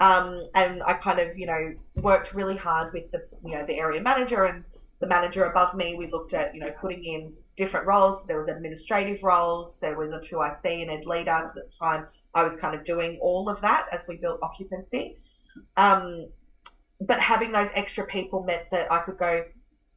[0.00, 3.78] Um, and I kind of, you know, worked really hard with the, you know, the
[3.78, 4.64] area manager and
[5.00, 5.94] the manager above me.
[5.94, 8.26] We looked at, you know, putting in different roles.
[8.26, 9.78] There was administrative roles.
[9.78, 12.84] There was a 2IC and ed leader because at the time I was kind of
[12.84, 15.16] doing all of that as we built occupancy.
[15.76, 16.28] Um,
[17.00, 19.44] but having those extra people meant that I could go,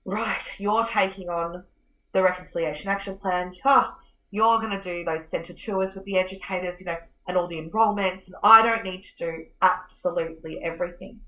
[0.06, 1.64] right, you're taking on
[2.12, 3.54] the reconciliation action plan.
[3.66, 3.96] Oh,
[4.32, 6.98] you're going to do those centre tours with the educators, you know,
[7.30, 11.20] and all the enrolments, and I don't need to do absolutely everything.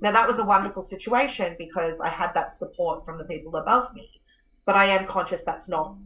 [0.00, 3.92] Now, that was a wonderful situation because I had that support from the people above
[3.92, 4.20] me,
[4.64, 5.96] but I am conscious that's not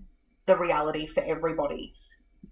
[0.47, 1.93] the reality for everybody.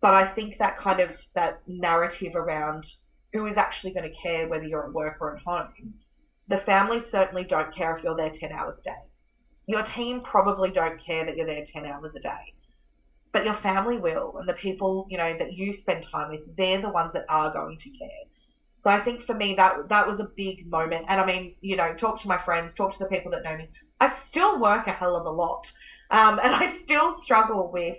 [0.02, 2.84] But I think that kind of that narrative around
[3.32, 5.94] who is actually going to care whether you're at work or at home,
[6.48, 9.02] the families certainly don't care if you're there 10 hours a day.
[9.66, 12.52] Your team probably don't care that you're there 10 hours a day
[13.32, 16.80] but your family will and the people you know that you spend time with they're
[16.80, 18.08] the ones that are going to care.
[18.80, 21.06] So i think for me that that was a big moment.
[21.08, 23.56] And i mean you know talk to my friends talk to the people that know
[23.56, 23.68] me.
[24.00, 25.70] I still work a hell of a lot.
[26.10, 27.98] Um, and i still struggle with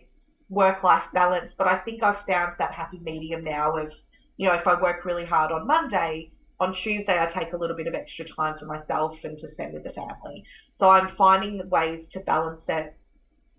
[0.50, 3.94] work life balance but i think i've found that happy medium now of
[4.36, 6.30] you know if i work really hard on monday
[6.62, 9.74] on Tuesday, I take a little bit of extra time for myself and to spend
[9.74, 10.46] with the family.
[10.76, 12.96] So I'm finding ways to balance it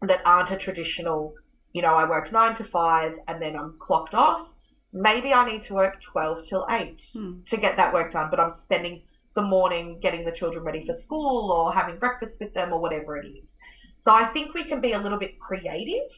[0.03, 1.35] that aren't a traditional
[1.73, 4.49] you know, I work nine to five and then I'm clocked off.
[4.93, 7.41] Maybe I need to work 12 till 8 Hmm.
[7.47, 9.03] to get that work done, but I'm spending
[9.35, 13.17] the morning getting the children ready for school or having breakfast with them or whatever
[13.17, 13.57] it is.
[13.99, 16.11] So I think we can be a little bit creative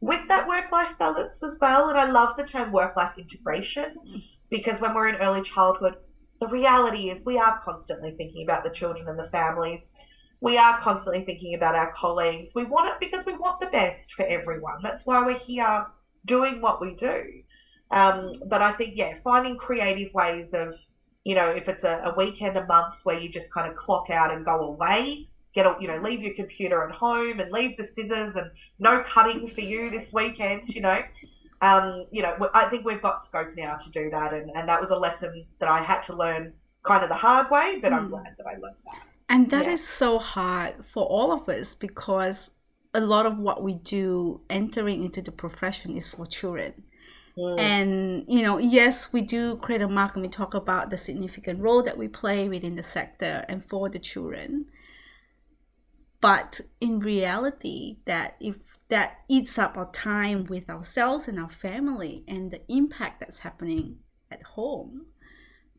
[0.00, 1.88] with that work life balance as well.
[1.88, 3.94] And I love the term work life integration
[4.50, 5.96] because when we're in early childhood,
[6.40, 9.90] the reality is we are constantly thinking about the children and the families
[10.40, 12.54] we are constantly thinking about our colleagues.
[12.54, 14.80] We want it because we want the best for everyone.
[14.82, 15.86] That's why we're here
[16.26, 17.42] doing what we do.
[17.90, 20.76] Um, but I think, yeah, finding creative ways of,
[21.24, 24.10] you know, if it's a, a weekend a month where you just kind of clock
[24.10, 27.76] out and go away, get, a, you know, leave your computer at home and leave
[27.76, 31.02] the scissors and no cutting for you this weekend, you know.
[31.60, 34.32] Um, you know, I think we've got scope now to do that.
[34.32, 36.52] And, and that was a lesson that I had to learn
[36.84, 38.10] kind of the hard way, but I'm Mm.
[38.10, 39.02] glad that I learned that.
[39.28, 39.84] And that is Yeah.
[39.84, 42.58] so hard for all of us because
[42.94, 46.84] a lot of what we do entering into the profession is for children.
[47.36, 47.58] Mm.
[47.58, 51.60] And, you know, yes, we do create a mark and we talk about the significant
[51.60, 54.66] role that we play within the sector and for the children.
[56.20, 58.56] But in reality, that if
[58.88, 63.98] that eats up our time with ourselves and our family and the impact that's happening
[64.30, 65.06] at home,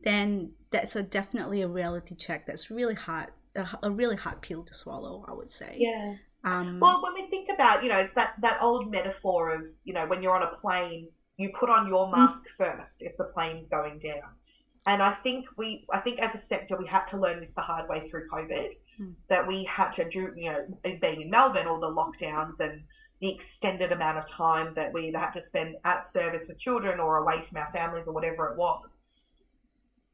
[0.04, 3.30] then that's a definitely a reality check that's really hard,
[3.60, 5.76] a, a really hard pill to swallow, I would say.
[5.78, 6.16] Yeah.
[6.44, 9.94] Um, Well, when we think about, you know, it's that, that old metaphor of, you
[9.94, 13.68] know, when you're on a plane, you put on your mask first if the plane's
[13.68, 14.30] going down.
[14.86, 17.62] And I think we, I think as a sector, we had to learn this the
[17.62, 19.16] hard way through COVID, Mm.
[19.30, 20.66] that we had to do, you know,
[21.02, 22.84] being in Melbourne, all the lockdowns and
[23.22, 27.00] the extended amount of time that we either had to spend at service with children
[27.00, 28.90] or away from our families or whatever it was.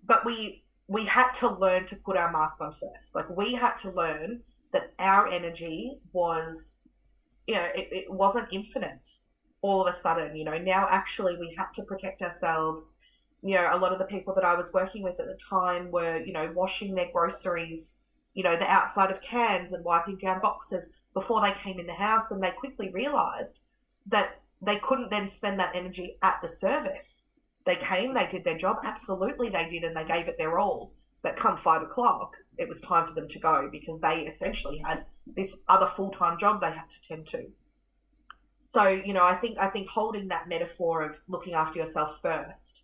[0.03, 3.15] But we, we had to learn to put our mask on first.
[3.15, 6.87] Like we had to learn that our energy was,
[7.47, 9.09] you know, it, it wasn't infinite
[9.61, 10.35] all of a sudden.
[10.35, 12.93] You know, now actually we had to protect ourselves.
[13.41, 15.91] You know, a lot of the people that I was working with at the time
[15.91, 17.97] were, you know, washing their groceries,
[18.33, 21.93] you know, the outside of cans and wiping down boxes before they came in the
[21.93, 22.31] house.
[22.31, 23.59] And they quickly realized
[24.07, 27.14] that they couldn't then spend that energy at the service.
[27.65, 28.77] They came, they did their job.
[28.83, 30.93] Absolutely, they did, and they gave it their all.
[31.21, 35.05] But come five o'clock, it was time for them to go because they essentially had
[35.25, 37.51] this other full time job they had to tend to.
[38.65, 42.83] So, you know, I think I think holding that metaphor of looking after yourself first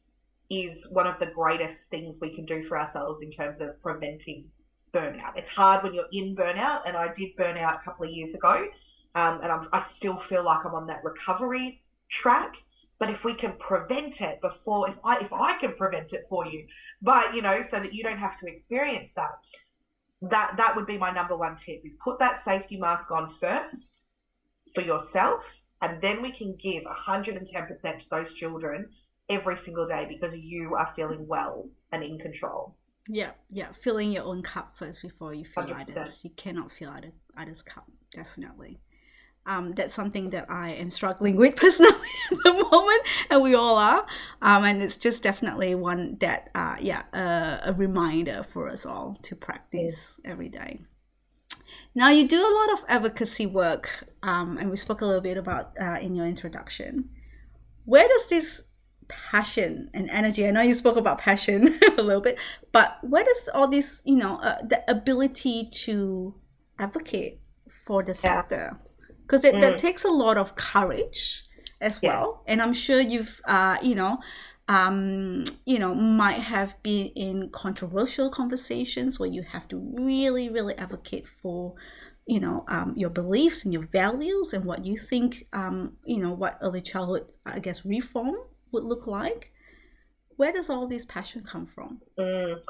[0.50, 4.50] is one of the greatest things we can do for ourselves in terms of preventing
[4.94, 5.38] burnout.
[5.38, 8.34] It's hard when you're in burnout, and I did burn out a couple of years
[8.34, 8.68] ago,
[9.16, 12.64] um, and I'm, I still feel like I'm on that recovery track.
[13.02, 16.46] But if we can prevent it before, if I if I can prevent it for
[16.46, 16.68] you,
[17.02, 19.32] but you know, so that you don't have to experience that,
[20.22, 24.04] that that would be my number one tip: is put that safety mask on first
[24.76, 25.44] for yourself,
[25.82, 28.88] and then we can give 110% to those children
[29.30, 32.76] every single day because you are feeling well and in control.
[33.08, 33.72] Yeah, yeah.
[33.72, 35.90] Filling your own cup first before you fill 100%.
[35.90, 36.24] others.
[36.24, 38.80] You cannot fill other, others' cup, definitely.
[39.46, 41.92] Um, that's something that I am struggling with personally
[42.32, 44.06] at the moment, and we all are.
[44.42, 49.18] Um, and it's just definitely one that, uh, yeah, uh, a reminder for us all
[49.24, 50.82] to practice every day.
[51.94, 55.38] Now, you do a lot of advocacy work, um, and we spoke a little bit
[55.38, 57.10] about uh, in your introduction.
[57.86, 58.64] Where does this
[59.08, 60.48] passion and energy?
[60.48, 62.38] I know you spoke about passion a little bit,
[62.72, 66.36] but where does all this, you know, uh, the ability to
[66.80, 68.78] advocate for the Yeah.
[69.32, 69.78] Because it that Mm.
[69.78, 71.46] takes a lot of courage
[71.80, 74.20] as well, and I'm sure you've, uh, you know,
[74.68, 80.78] um, you know, might have been in controversial conversations where you have to really, really
[80.78, 81.76] advocate for
[82.28, 86.32] you know um, your beliefs and your values and what you think um, you know
[86.34, 88.36] what early childhood i guess reform
[88.72, 89.52] would look like.
[90.36, 92.02] Where does all this passion come from?
[92.18, 92.62] Mm.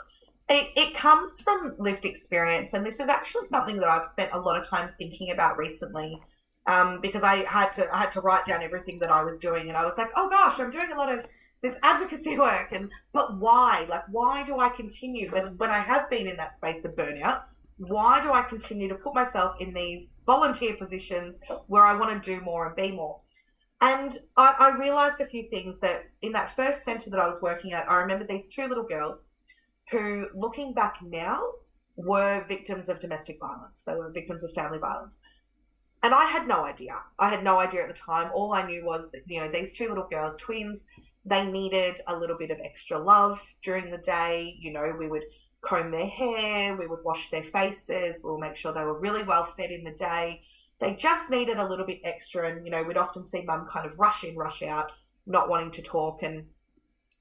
[0.50, 2.74] it, it comes from lived experience.
[2.74, 6.22] And this is actually something that i've spent a lot of time thinking about recently
[6.68, 9.70] um, because i had to i had to write down everything that i was doing
[9.70, 11.26] and i was like oh gosh i'm doing a lot of
[11.62, 16.10] this advocacy work and but why like why do i continue when when i have
[16.10, 17.42] been in that space of burnout
[17.88, 21.38] why do I continue to put myself in these volunteer positions
[21.68, 23.20] where I want to do more and be more?
[23.82, 27.42] And I, I realized a few things that in that first center that I was
[27.42, 29.26] working at, I remember these two little girls
[29.90, 31.42] who, looking back now,
[31.96, 33.82] were victims of domestic violence.
[33.86, 35.18] They were victims of family violence.
[36.04, 37.00] And I had no idea.
[37.20, 38.32] I had no idea at the time.
[38.34, 40.86] All I knew was that, you know, these two little girls, twins,
[41.26, 44.58] they needed a little bit of extra love during the day.
[44.60, 45.26] You know, we would
[45.62, 49.46] comb their hair, we would wash their faces, we'll make sure they were really well
[49.46, 50.42] fed in the day.
[50.80, 53.86] They just needed a little bit extra, and you know, we'd often see mum kind
[53.86, 54.92] of rush in, rush out,
[55.28, 56.24] not wanting to talk.
[56.24, 56.48] And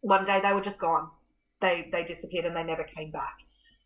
[0.00, 1.10] one day they were just gone.
[1.60, 3.36] They they disappeared and they never came back.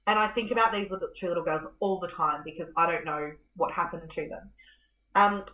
[0.06, 3.04] And I think about these little, two little girls all the time because I don't
[3.04, 4.50] know what happened to them.
[5.14, 5.44] Um,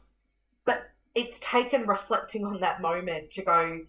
[0.65, 3.81] but it's taken reflecting on that moment to go,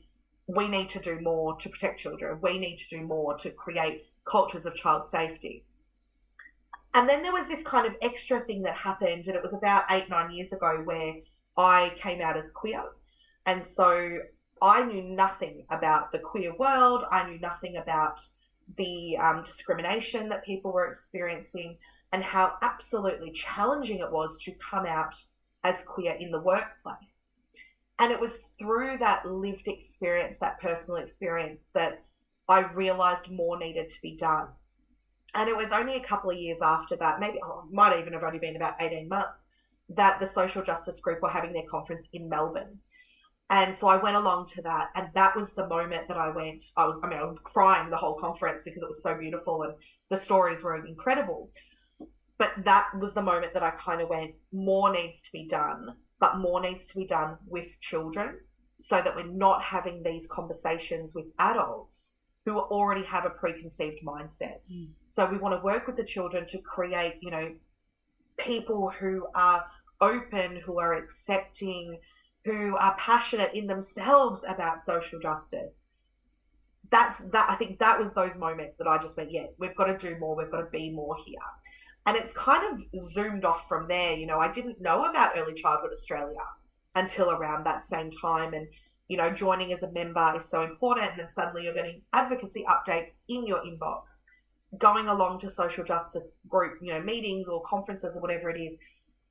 [0.48, 2.40] we need to do more to protect children.
[2.42, 5.66] We need to do more to create cultures of child safety.
[6.94, 9.86] And then there was this kind of extra thing that happened, and it was about
[9.92, 11.16] eight, nine years ago where
[11.56, 12.84] I came out as queer.
[13.46, 14.20] And so
[14.62, 17.06] I knew nothing about the queer world.
[17.10, 18.20] I knew nothing about
[18.78, 21.78] the um, discrimination that people were experiencing
[22.12, 25.16] and how absolutely challenging it was to come out
[25.64, 27.30] as queer in the workplace.
[28.00, 32.04] And it was through that lived experience, that personal experience, that
[32.50, 34.48] I realised more needed to be done.
[35.36, 38.24] And it was only a couple of years after that, maybe oh, might even have
[38.24, 39.46] only been about 18 months,
[39.90, 42.80] that the social justice group were having their conference in Melbourne.
[43.50, 46.64] And so I went along to that, and that was the moment that I went.
[46.78, 49.64] I was, I mean, I was crying the whole conference because it was so beautiful
[49.64, 49.74] and
[50.10, 51.50] the stories were incredible.
[52.42, 55.96] But that was the moment that I kind of went, more needs to be done,
[56.20, 58.40] but more needs to be done with children
[58.78, 62.14] so that we're not having these conversations with adults
[62.46, 64.58] who already have a preconceived mindset.
[64.74, 64.88] Mm.
[65.10, 67.54] So we want to work with the children to create, you know,
[68.40, 69.64] people who are
[70.02, 72.00] open, who are accepting,
[72.44, 75.84] who are passionate in themselves about social justice.
[76.90, 79.86] That's that I think that was those moments that I just went, yeah, we've got
[79.86, 81.38] to do more, we've got to be more here.
[82.06, 84.14] And it's kind of zoomed off from there.
[84.14, 86.42] You know, I didn't know about Early Childhood Australia
[86.96, 88.54] until around that same time.
[88.54, 88.68] And
[89.12, 91.10] you know, joining as a member is so important.
[91.10, 94.04] And then suddenly you're getting advocacy updates in your inbox,
[94.78, 98.80] going along to social justice group, you know, meetings or conferences or whatever it is.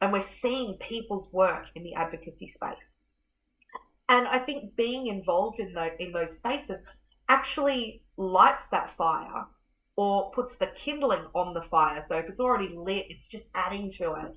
[0.02, 2.98] And we're seeing people's work in the advocacy space.
[4.10, 6.82] And I think being involved in, the, in those spaces
[7.30, 9.46] actually lights that fire
[9.96, 12.04] or puts the kindling on the fire.
[12.06, 14.34] So if it's already lit, it's just adding to it.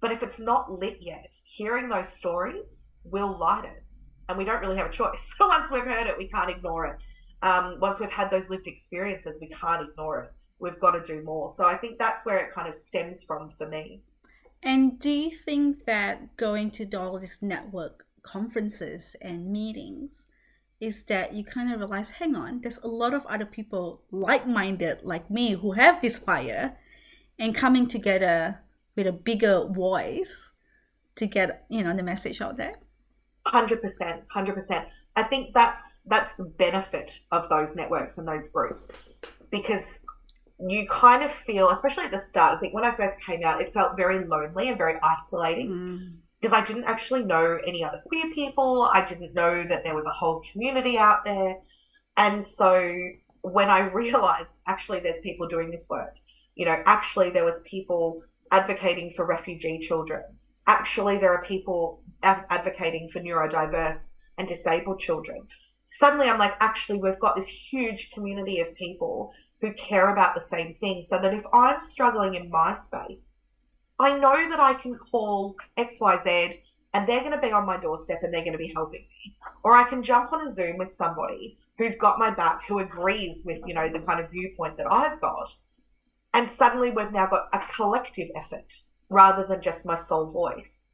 [0.00, 3.84] But if it's not lit yet, hearing those stories will light it
[4.28, 5.22] and we don't really have a choice.
[5.38, 6.96] So once we've heard it, we can't ignore it.
[7.42, 10.32] Um, once we've had those lived experiences, we can't ignore it.
[10.58, 11.52] We've got to do more.
[11.54, 14.00] So I think that's where it kind of stems from for me.
[14.62, 20.26] And do you think that going to all these network conferences and meetings
[20.80, 24.98] is that you kind of realize, hang on, there's a lot of other people like-minded
[25.02, 26.76] like me who have this fire
[27.38, 28.60] and coming together
[28.96, 30.52] with a bigger voice
[31.16, 32.78] to get, you know, the message out there?
[33.46, 34.88] Hundred percent, hundred percent.
[35.16, 38.88] I think that's that's the benefit of those networks and those groups
[39.50, 40.04] because
[40.58, 42.56] you kind of feel, especially at the start.
[42.56, 46.12] I think when I first came out, it felt very lonely and very isolating mm.
[46.44, 48.82] Because I didn't actually know any other queer people.
[48.92, 51.56] I didn't know that there was a whole community out there,
[52.18, 52.94] and so
[53.40, 56.14] when I realized actually there's people doing this work,
[56.54, 60.22] you know, actually there was people advocating for refugee children.
[60.66, 65.48] Actually, there are people advocating for neurodiverse and disabled children.
[65.86, 69.32] Suddenly, I'm like, actually, we've got this huge community of people
[69.62, 71.04] who care about the same thing.
[71.04, 73.33] So that if I'm struggling in my space,
[73.98, 76.54] I know that I can call XYZ
[76.92, 79.36] and they're going to be on my doorstep and they're going to be helping me.
[79.62, 83.44] Or I can jump on a Zoom with somebody who's got my back, who agrees
[83.44, 85.54] with, you know, the kind of viewpoint that I've got.
[86.32, 88.72] And suddenly we've now got a collective effort
[89.08, 90.84] rather than just my sole voice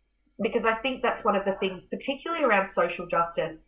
[0.41, 3.65] because I think that's one of the things, particularly around social justice.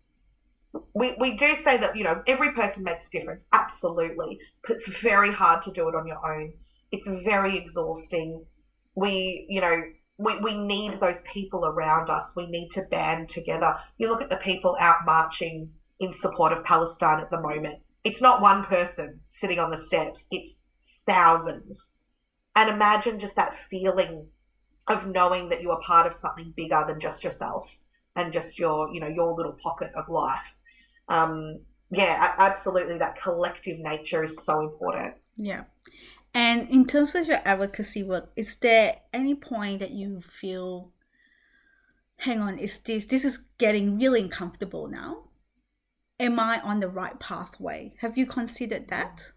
[0.95, 4.89] We, we do say that, you know, every person makes a difference, absolutely, but it's
[4.99, 6.55] very hard to do it on your own.
[6.91, 8.45] It's very exhausting.
[8.95, 9.83] We, you know,
[10.19, 12.33] we, we need those people around us.
[12.37, 13.77] We need to band together.
[13.99, 15.71] You look at the people out marching
[16.01, 17.81] in support of Palestine at the moment.
[18.05, 20.57] It's not one person sitting on the steps, it's
[21.07, 21.93] thousands.
[22.57, 24.27] And imagine just that feeling
[24.89, 27.75] of knowing that you are part of something bigger than just yourself
[28.17, 30.55] and just your, you know, your little pocket of life.
[31.09, 32.99] Um, yeah, absolutely.
[32.99, 35.15] That collective nature is so important.
[35.37, 35.65] Yeah.
[36.35, 40.93] And in terms of your advocacy work, is there any point that you feel,
[42.17, 45.29] hang on, is this this is getting really uncomfortable now?
[46.19, 47.95] Am I on the right pathway?
[48.01, 49.33] Have you considered that?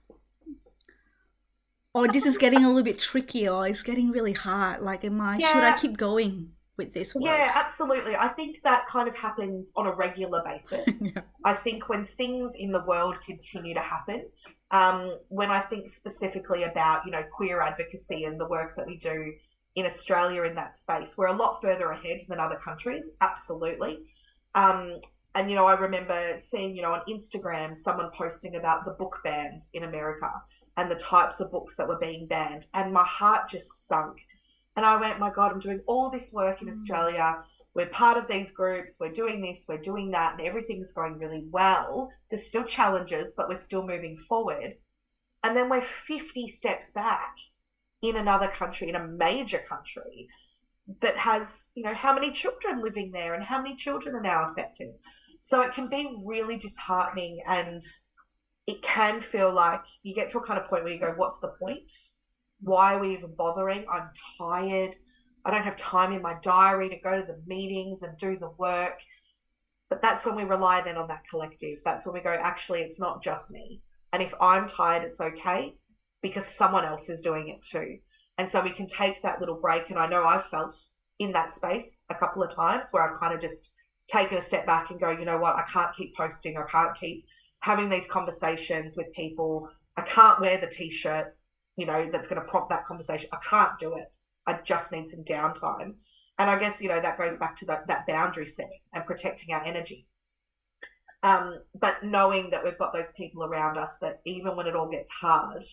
[1.93, 4.81] Or this is getting a little bit tricky, or it's getting really hard.
[4.81, 5.37] Like, am I?
[5.37, 5.53] Yeah.
[5.53, 6.51] Should I keep going?
[6.77, 7.25] With this work.
[7.25, 8.15] Yeah, absolutely.
[8.15, 10.87] I think that kind of happens on a regular basis.
[11.01, 11.21] yeah.
[11.43, 14.25] I think when things in the world continue to happen,
[14.71, 18.97] um, when I think specifically about, you know, queer advocacy and the work that we
[18.97, 19.33] do
[19.75, 23.99] in Australia in that space, we're a lot further ahead than other countries, absolutely.
[24.55, 24.99] Um,
[25.35, 29.19] and, you know, I remember seeing, you know, on Instagram someone posting about the book
[29.23, 30.31] bans in America
[30.77, 32.67] and the types of books that were being banned.
[32.73, 34.17] And my heart just sunk
[34.75, 36.71] and I went, my God, I'm doing all this work in mm.
[36.71, 37.43] Australia.
[37.73, 38.97] We're part of these groups.
[38.99, 39.65] We're doing this.
[39.67, 40.33] We're doing that.
[40.33, 42.09] And everything's going really well.
[42.29, 44.75] There's still challenges, but we're still moving forward.
[45.43, 47.35] And then we're 50 steps back
[48.01, 50.27] in another country, in a major country
[51.01, 54.49] that has, you know, how many children living there and how many children are now
[54.49, 54.89] affected.
[55.41, 57.83] So it can be really disheartening and
[58.67, 61.39] it can feel like you get to a kind of point where you go, what's
[61.39, 61.91] the point?
[62.61, 63.85] Why are we even bothering?
[63.91, 64.95] I'm tired.
[65.45, 68.49] I don't have time in my diary to go to the meetings and do the
[68.57, 68.99] work.
[69.89, 71.79] But that's when we rely then on that collective.
[71.85, 73.81] That's when we go, actually, it's not just me.
[74.13, 75.75] And if I'm tired, it's okay
[76.21, 77.97] because someone else is doing it too.
[78.37, 79.89] And so we can take that little break.
[79.89, 80.75] And I know I've felt
[81.19, 83.69] in that space a couple of times where I've kind of just
[84.07, 86.57] taken a step back and go, you know what, I can't keep posting.
[86.57, 87.25] I can't keep
[87.59, 89.69] having these conversations with people.
[89.97, 91.35] I can't wear the t shirt
[91.77, 93.29] you know, that's going to prompt that conversation.
[93.33, 94.11] I can't do it.
[94.47, 95.95] I just need some downtime.
[96.37, 99.53] And I guess, you know, that goes back to that, that boundary setting and protecting
[99.53, 100.07] our energy.
[101.23, 104.89] Um, but knowing that we've got those people around us that even when it all
[104.89, 105.63] gets hard,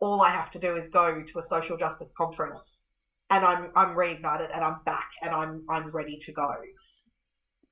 [0.00, 2.82] all I have to do is go to a social justice conference
[3.30, 6.54] and I'm I'm reignited and I'm back and I'm I'm ready to go.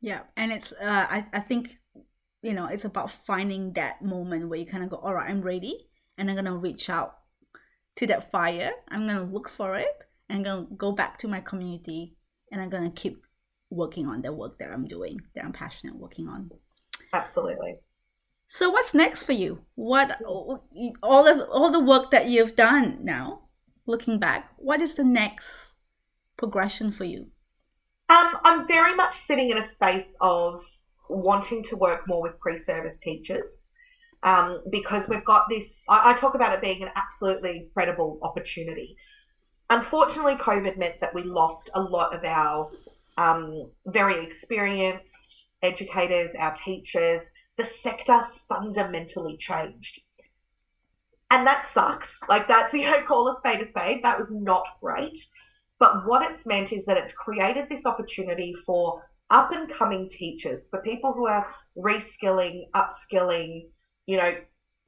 [0.01, 1.71] Yeah, and it's uh, I I think
[2.43, 5.43] you know it's about finding that moment where you kind of go, all right, I'm
[5.43, 7.17] ready, and I'm gonna reach out
[7.97, 8.73] to that fire.
[8.89, 12.17] I'm gonna look for it and I'm gonna go back to my community
[12.53, 13.27] and I'm gonna keep
[13.71, 16.51] working on the work that I'm doing, that I'm passionate working on.
[17.13, 17.79] Absolutely.
[18.49, 19.65] So what's next for you?
[19.75, 23.49] What all of all the work that you've done now,
[23.87, 25.75] looking back, what is the next
[26.37, 27.29] progression for you?
[28.09, 30.65] Um, I'm very much sitting in a space of
[31.09, 33.66] wanting to work more with pre-service teachers
[34.27, 35.83] um, because we've got this.
[35.89, 38.97] I, I talk about it being an absolutely incredible opportunity.
[39.71, 42.71] Unfortunately, COVID meant that we lost a lot of our
[43.17, 47.23] um, very experienced educators, our teachers.
[47.57, 50.01] The sector fundamentally changed.
[51.31, 52.19] And that sucks.
[52.29, 54.05] Like, that's, you know, call a spade a spade.
[54.05, 55.17] That was not great.
[55.79, 60.69] But what it's meant is that it's created this opportunity for up and coming teachers,
[60.69, 61.47] for people who are
[61.77, 63.67] reskilling, upskilling,
[64.07, 64.35] you know,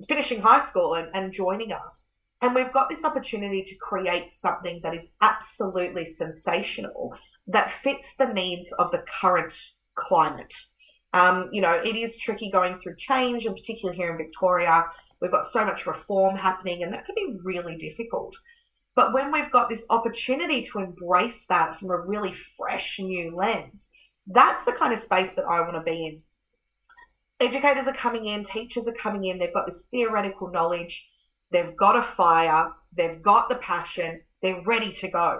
[0.08, 2.04] finishing high school and, and joining us.
[2.40, 8.32] And we've got this opportunity to create something that is absolutely sensational that fits the
[8.32, 9.54] needs of the current
[9.96, 10.54] climate.
[11.14, 14.84] Um, you know, it is tricky going through change, and particularly here in Victoria,
[15.20, 18.36] we've got so much reform happening, and that can be really difficult.
[18.94, 23.88] But when we've got this opportunity to embrace that from a really fresh new lens,
[24.26, 26.22] that's the kind of space that I want to be in
[27.40, 31.08] educators are coming in, teachers are coming in, they've got this theoretical knowledge,
[31.50, 35.38] they've got a fire, they've got the passion, they're ready to go.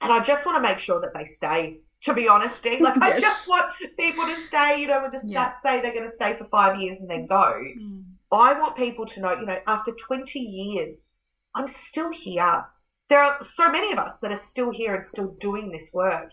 [0.00, 2.64] And I just want to make sure that they stay, to be honest.
[2.64, 2.96] Like, yes.
[3.02, 3.66] I just want
[3.98, 5.52] people to stay, you know, when the stats yeah.
[5.62, 7.62] say they're going to stay for five years and then go.
[7.78, 8.04] Mm.
[8.32, 11.16] I want people to know, you know, after 20 years,
[11.54, 12.64] I'm still here.
[13.08, 16.30] There are so many of us that are still here and still doing this work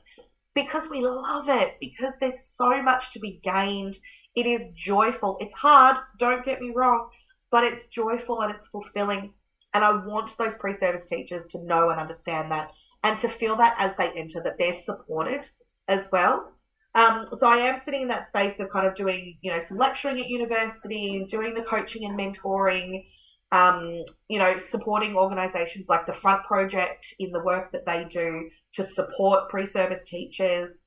[0.53, 3.97] because we love it, because there's so much to be gained
[4.37, 5.37] it is joyful.
[5.41, 7.09] It's hard, don't get me wrong,
[7.51, 9.33] but it's joyful and it's fulfilling.
[9.73, 12.69] And I want those pre service teachers to know and understand that
[13.03, 15.49] and to feel that as they enter, that they're supported
[15.89, 16.53] as well.
[16.95, 19.77] Um, so I am sitting in that space of kind of doing, you know, some
[19.77, 23.03] lecturing at university doing the coaching and mentoring.
[23.51, 28.49] um, you know, supporting organisations like the Front Project in the work that they do
[28.73, 30.79] to support pre-service teachers.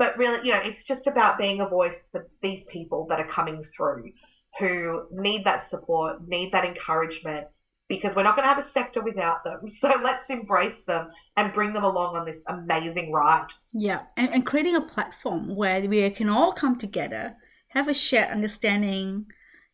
[0.00, 3.26] But really, you know, it's just about being a voice for these people that are
[3.26, 4.10] coming through
[4.58, 7.48] who need that support, need that encouragement,
[7.86, 9.60] because we're not going to have a sector without them.
[9.68, 13.48] So let's embrace them and bring them along on this amazing ride.
[13.74, 17.36] Yeah, and, and creating a platform where we can all come together,
[17.68, 19.26] have a shared understanding,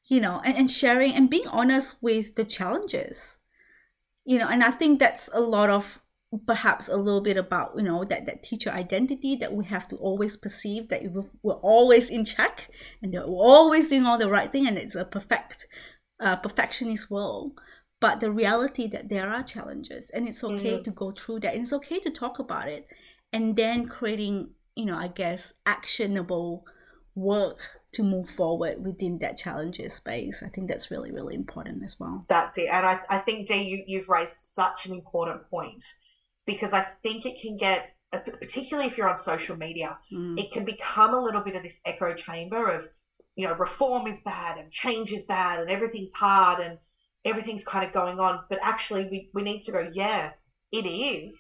[0.06, 3.38] you know, and, and sharing and being honest with the challenges.
[4.24, 6.02] You know, and I think that's a lot of
[6.46, 9.96] perhaps a little bit about you know that that teacher identity that we have to
[9.96, 11.02] always perceive that
[11.42, 12.68] we're always in check
[13.00, 15.66] and that we're always doing all the right thing and it's a perfect
[16.20, 17.60] uh, perfectionist world.
[18.00, 20.82] But the reality that there are challenges and it's okay mm-hmm.
[20.82, 22.86] to go through that and it's okay to talk about it
[23.32, 26.64] and then creating you know i guess actionable
[27.14, 30.42] work to move forward within that challenges space.
[30.44, 32.26] I think that's really really important as well.
[32.28, 32.68] That's it.
[32.70, 35.84] And i, I think dee you, you've raised such an important point
[36.46, 40.38] because I think it can get, uh, particularly if you're on social media, mm.
[40.38, 42.88] it can become a little bit of this echo chamber of,
[43.34, 46.78] you know, reform is bad and change is bad and everything's hard and
[47.24, 48.44] everything's kind of going on.
[48.48, 50.30] But actually, we, we need to go, yeah,
[50.72, 51.36] it is.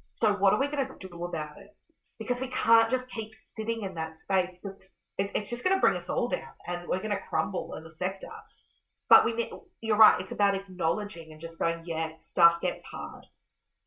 [0.00, 1.74] So what are we going to do about it?
[2.18, 4.78] Because we can't just keep sitting in that space because
[5.18, 7.84] it, it's just going to bring us all down and we're going to crumble as
[7.84, 8.30] a sector.
[9.08, 13.24] But we you're right, it's about acknowledging and just going, yeah, stuff gets hard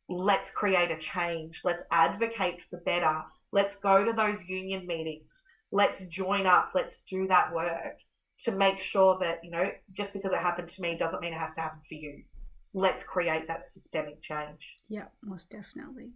[0.09, 1.61] let's create a change.
[1.63, 3.23] Let's advocate for better.
[3.51, 5.43] Let's go to those union meetings.
[5.71, 6.71] Let's join up.
[6.73, 7.97] Let's do that work
[8.43, 11.39] to make sure that, you know, just because it happened to me doesn't mean it
[11.39, 12.23] has to happen for you.
[12.73, 14.79] Let's create that systemic change.
[14.89, 16.11] Yeah, most definitely.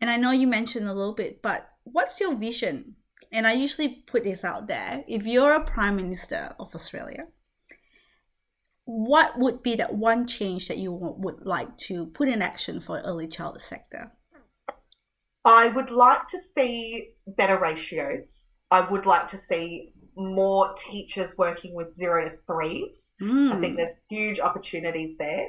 [0.00, 2.96] And I know you mentioned a little bit, but what's your vision?
[3.32, 5.04] And I usually put this out there.
[5.08, 7.26] If you're a Prime Minister of Australia,
[8.86, 13.00] what would be that one change that you would like to put in action for
[13.00, 14.12] early childhood sector?
[15.44, 18.48] I would like to see better ratios.
[18.70, 23.12] I would like to see more teachers working with zero to threes.
[23.20, 23.52] Mm.
[23.52, 23.76] I think hmm.
[23.76, 25.48] there's huge opportunities there.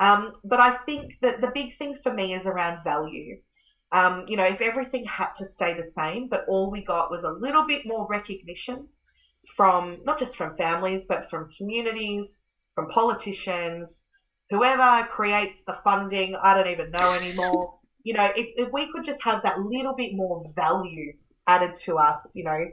[0.00, 3.38] Um, but I think that the big thing for me is around value.
[3.92, 7.24] Um, you know, if everything had to stay the same, but all we got was
[7.24, 8.88] a little bit more recognition
[9.56, 12.42] from not just from families, but from communities,
[12.78, 14.04] from politicians,
[14.50, 17.74] whoever creates the funding, I don't even know anymore.
[18.04, 21.12] you know, if, if we could just have that little bit more value
[21.48, 22.66] added to us, you know,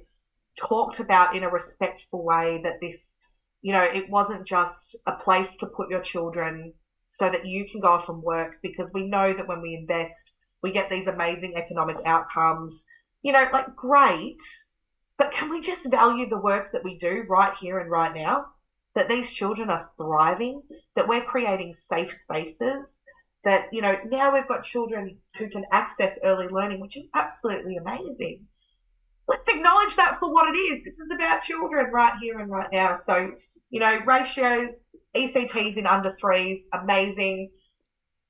[0.60, 3.16] talked about in a respectful way that this,
[3.64, 6.72] you know, it wasn't just a place to put your children
[7.08, 10.34] so that you can go off and work because we know that when we invest,
[10.62, 12.86] we get these amazing economic outcomes.
[13.24, 14.38] You know, like great,
[15.18, 18.46] but can we just value the work that we do right here and right now?
[18.96, 20.62] That these children are thriving,
[20.96, 23.02] that we're creating safe spaces,
[23.44, 27.76] that, you know, now we've got children who can access early learning, which is absolutely
[27.76, 28.46] amazing.
[29.28, 30.84] Let's acknowledge that for what it is.
[30.84, 32.98] This is about children right here and right now.
[32.98, 33.32] So,
[33.70, 34.70] you know, ratios,
[35.16, 37.50] ECTs in under threes, amazing.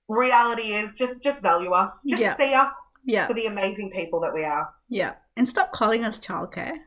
[0.07, 1.91] Reality is just just value us.
[2.07, 2.37] Just yeah.
[2.37, 2.71] see us
[3.03, 3.27] yeah.
[3.27, 4.69] for the amazing people that we are.
[4.89, 5.13] Yeah.
[5.35, 6.77] And stop calling us childcare.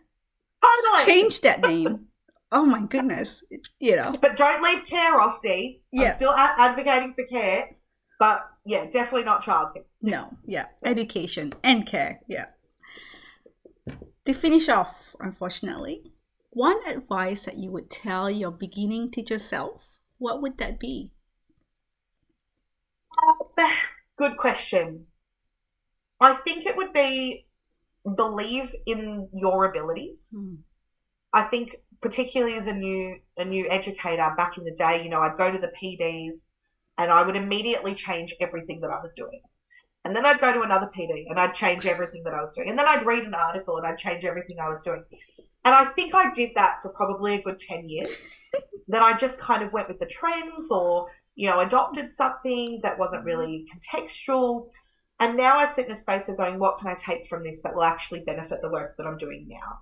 [0.65, 1.05] Totally.
[1.05, 2.07] Change that name.
[2.51, 3.43] Oh my goodness,
[3.79, 4.17] you know.
[4.21, 5.83] But don't leave care off, Dee.
[5.93, 6.11] Yeah.
[6.11, 7.77] I'm still advocating for care,
[8.19, 9.85] but yeah, definitely not childcare.
[10.01, 12.47] No, yeah, education and care, yeah.
[14.25, 16.13] To finish off, unfortunately,
[16.51, 21.13] one advice that you would tell your beginning teacher self, what would that be?
[24.17, 25.07] Good question.
[26.21, 27.47] I think it would be
[28.17, 30.29] believe in your abilities.
[30.35, 30.59] Mm.
[31.33, 35.21] I think particularly as a new a new educator back in the day, you know,
[35.21, 36.45] I'd go to the PDs
[36.97, 39.41] and I would immediately change everything that I was doing.
[40.05, 42.71] And then I'd go to another PD and I'd change everything that I was doing.
[42.71, 45.05] And then I'd read an article and I'd change everything I was doing.
[45.65, 48.17] And I think I did that for probably a good 10 years.
[48.89, 52.99] that I just kind of went with the trends or, you know, adopted something that
[52.99, 53.29] wasn't mm-hmm.
[53.29, 54.71] really contextual.
[55.21, 57.61] And now I sit in a space of going, what can I take from this
[57.63, 59.79] that will actually benefit the work that I'm doing now?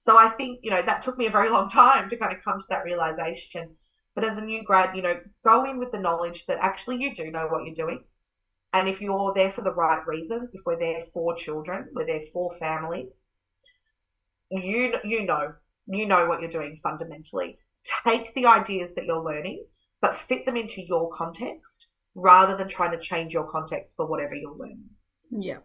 [0.00, 2.42] So I think, you know, that took me a very long time to kind of
[2.42, 3.76] come to that realization.
[4.14, 7.14] But as a new grad, you know, go in with the knowledge that actually you
[7.14, 8.04] do know what you're doing.
[8.72, 12.24] And if you're there for the right reasons, if we're there for children, we're there
[12.32, 13.26] for families,
[14.50, 15.52] you you know,
[15.86, 17.58] you know what you're doing fundamentally.
[18.06, 19.66] Take the ideas that you're learning,
[20.00, 24.34] but fit them into your context rather than trying to change your context for whatever
[24.34, 24.88] you're learning.
[25.30, 25.58] Yeah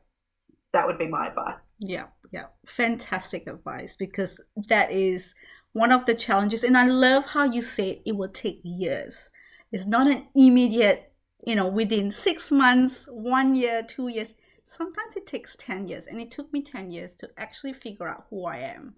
[0.76, 1.60] that would be my advice.
[1.80, 2.48] Yeah, yeah.
[2.66, 5.34] Fantastic advice because that is
[5.72, 9.30] one of the challenges, and I love how you said it will take years.
[9.72, 11.14] It's not an immediate,
[11.46, 14.36] you know, within six months, one year, two years.
[14.66, 18.26] Sometimes it takes 10 years, and it took me 10 years to actually figure out
[18.30, 18.96] who I am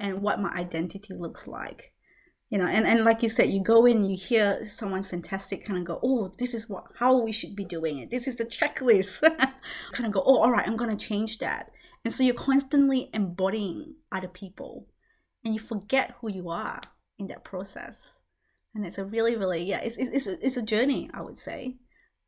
[0.00, 1.92] and what my identity looks like
[2.52, 5.78] you know and, and like you said you go in you hear someone fantastic kind
[5.78, 8.10] of go oh this is what how we should be doing it.
[8.10, 9.22] This is the checklist.
[9.92, 11.70] Kind of go oh all right i'm going to change that.
[12.04, 14.86] And so you're constantly embodying other people
[15.42, 16.82] and you forget who you are
[17.18, 18.22] in that process.
[18.74, 21.76] And it's a really really yeah it's it's, it's, a, journey i would say.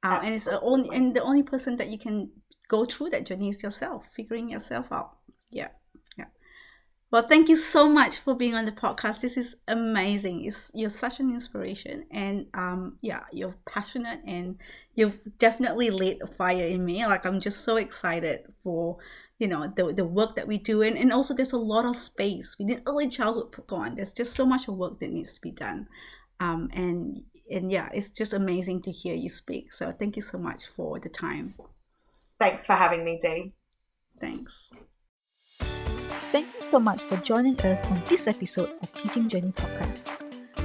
[0.03, 2.31] Uh, and it's the only and the only person that you can
[2.69, 5.19] go through that journey is yourself figuring yourself out.
[5.51, 5.69] Yeah
[7.11, 9.21] well, thank you so much for being on the podcast.
[9.21, 10.45] This is amazing.
[10.45, 14.59] It's, you're such an inspiration, and um, yeah, you're passionate, and
[14.95, 17.07] you've definitely lit a fire in me.
[17.07, 18.99] Like I'm just so excited for
[19.39, 21.97] you know the the work that we do, and, and also there's a lot of
[21.97, 23.97] space within early childhood program.
[23.97, 25.87] There's just so much work that needs to be done,
[26.41, 29.73] um, and and yeah, it's just amazing to hear you speak.
[29.73, 31.55] So thank you so much for the time.
[32.41, 33.53] Thanks for having me, Dee.
[34.21, 34.71] Thanks.
[36.35, 40.11] Thank you so much for joining us on this episode of Teaching Journey Podcast.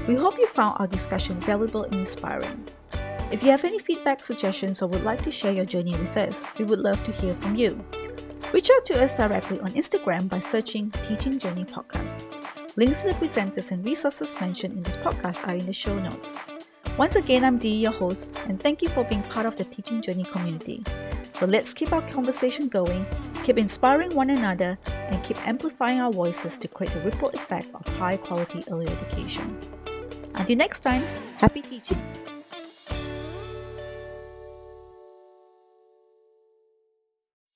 [0.07, 2.67] We hope you found our discussion valuable and inspiring.
[3.31, 6.43] If you have any feedback, suggestions, or would like to share your journey with us,
[6.57, 7.79] we would love to hear from you.
[8.51, 12.33] Reach out to us directly on Instagram by searching Teaching Journey Podcast.
[12.75, 16.39] Links to the presenters and resources mentioned in this podcast are in the show notes.
[16.97, 20.01] Once again, I'm Dee, your host, and thank you for being part of the Teaching
[20.01, 20.83] Journey community.
[21.33, 23.05] So let's keep our conversation going,
[23.43, 27.85] keep inspiring one another, and keep amplifying our voices to create a ripple effect of
[27.95, 29.57] high quality early education.
[30.35, 31.03] Until next time,
[31.37, 32.01] happy teaching!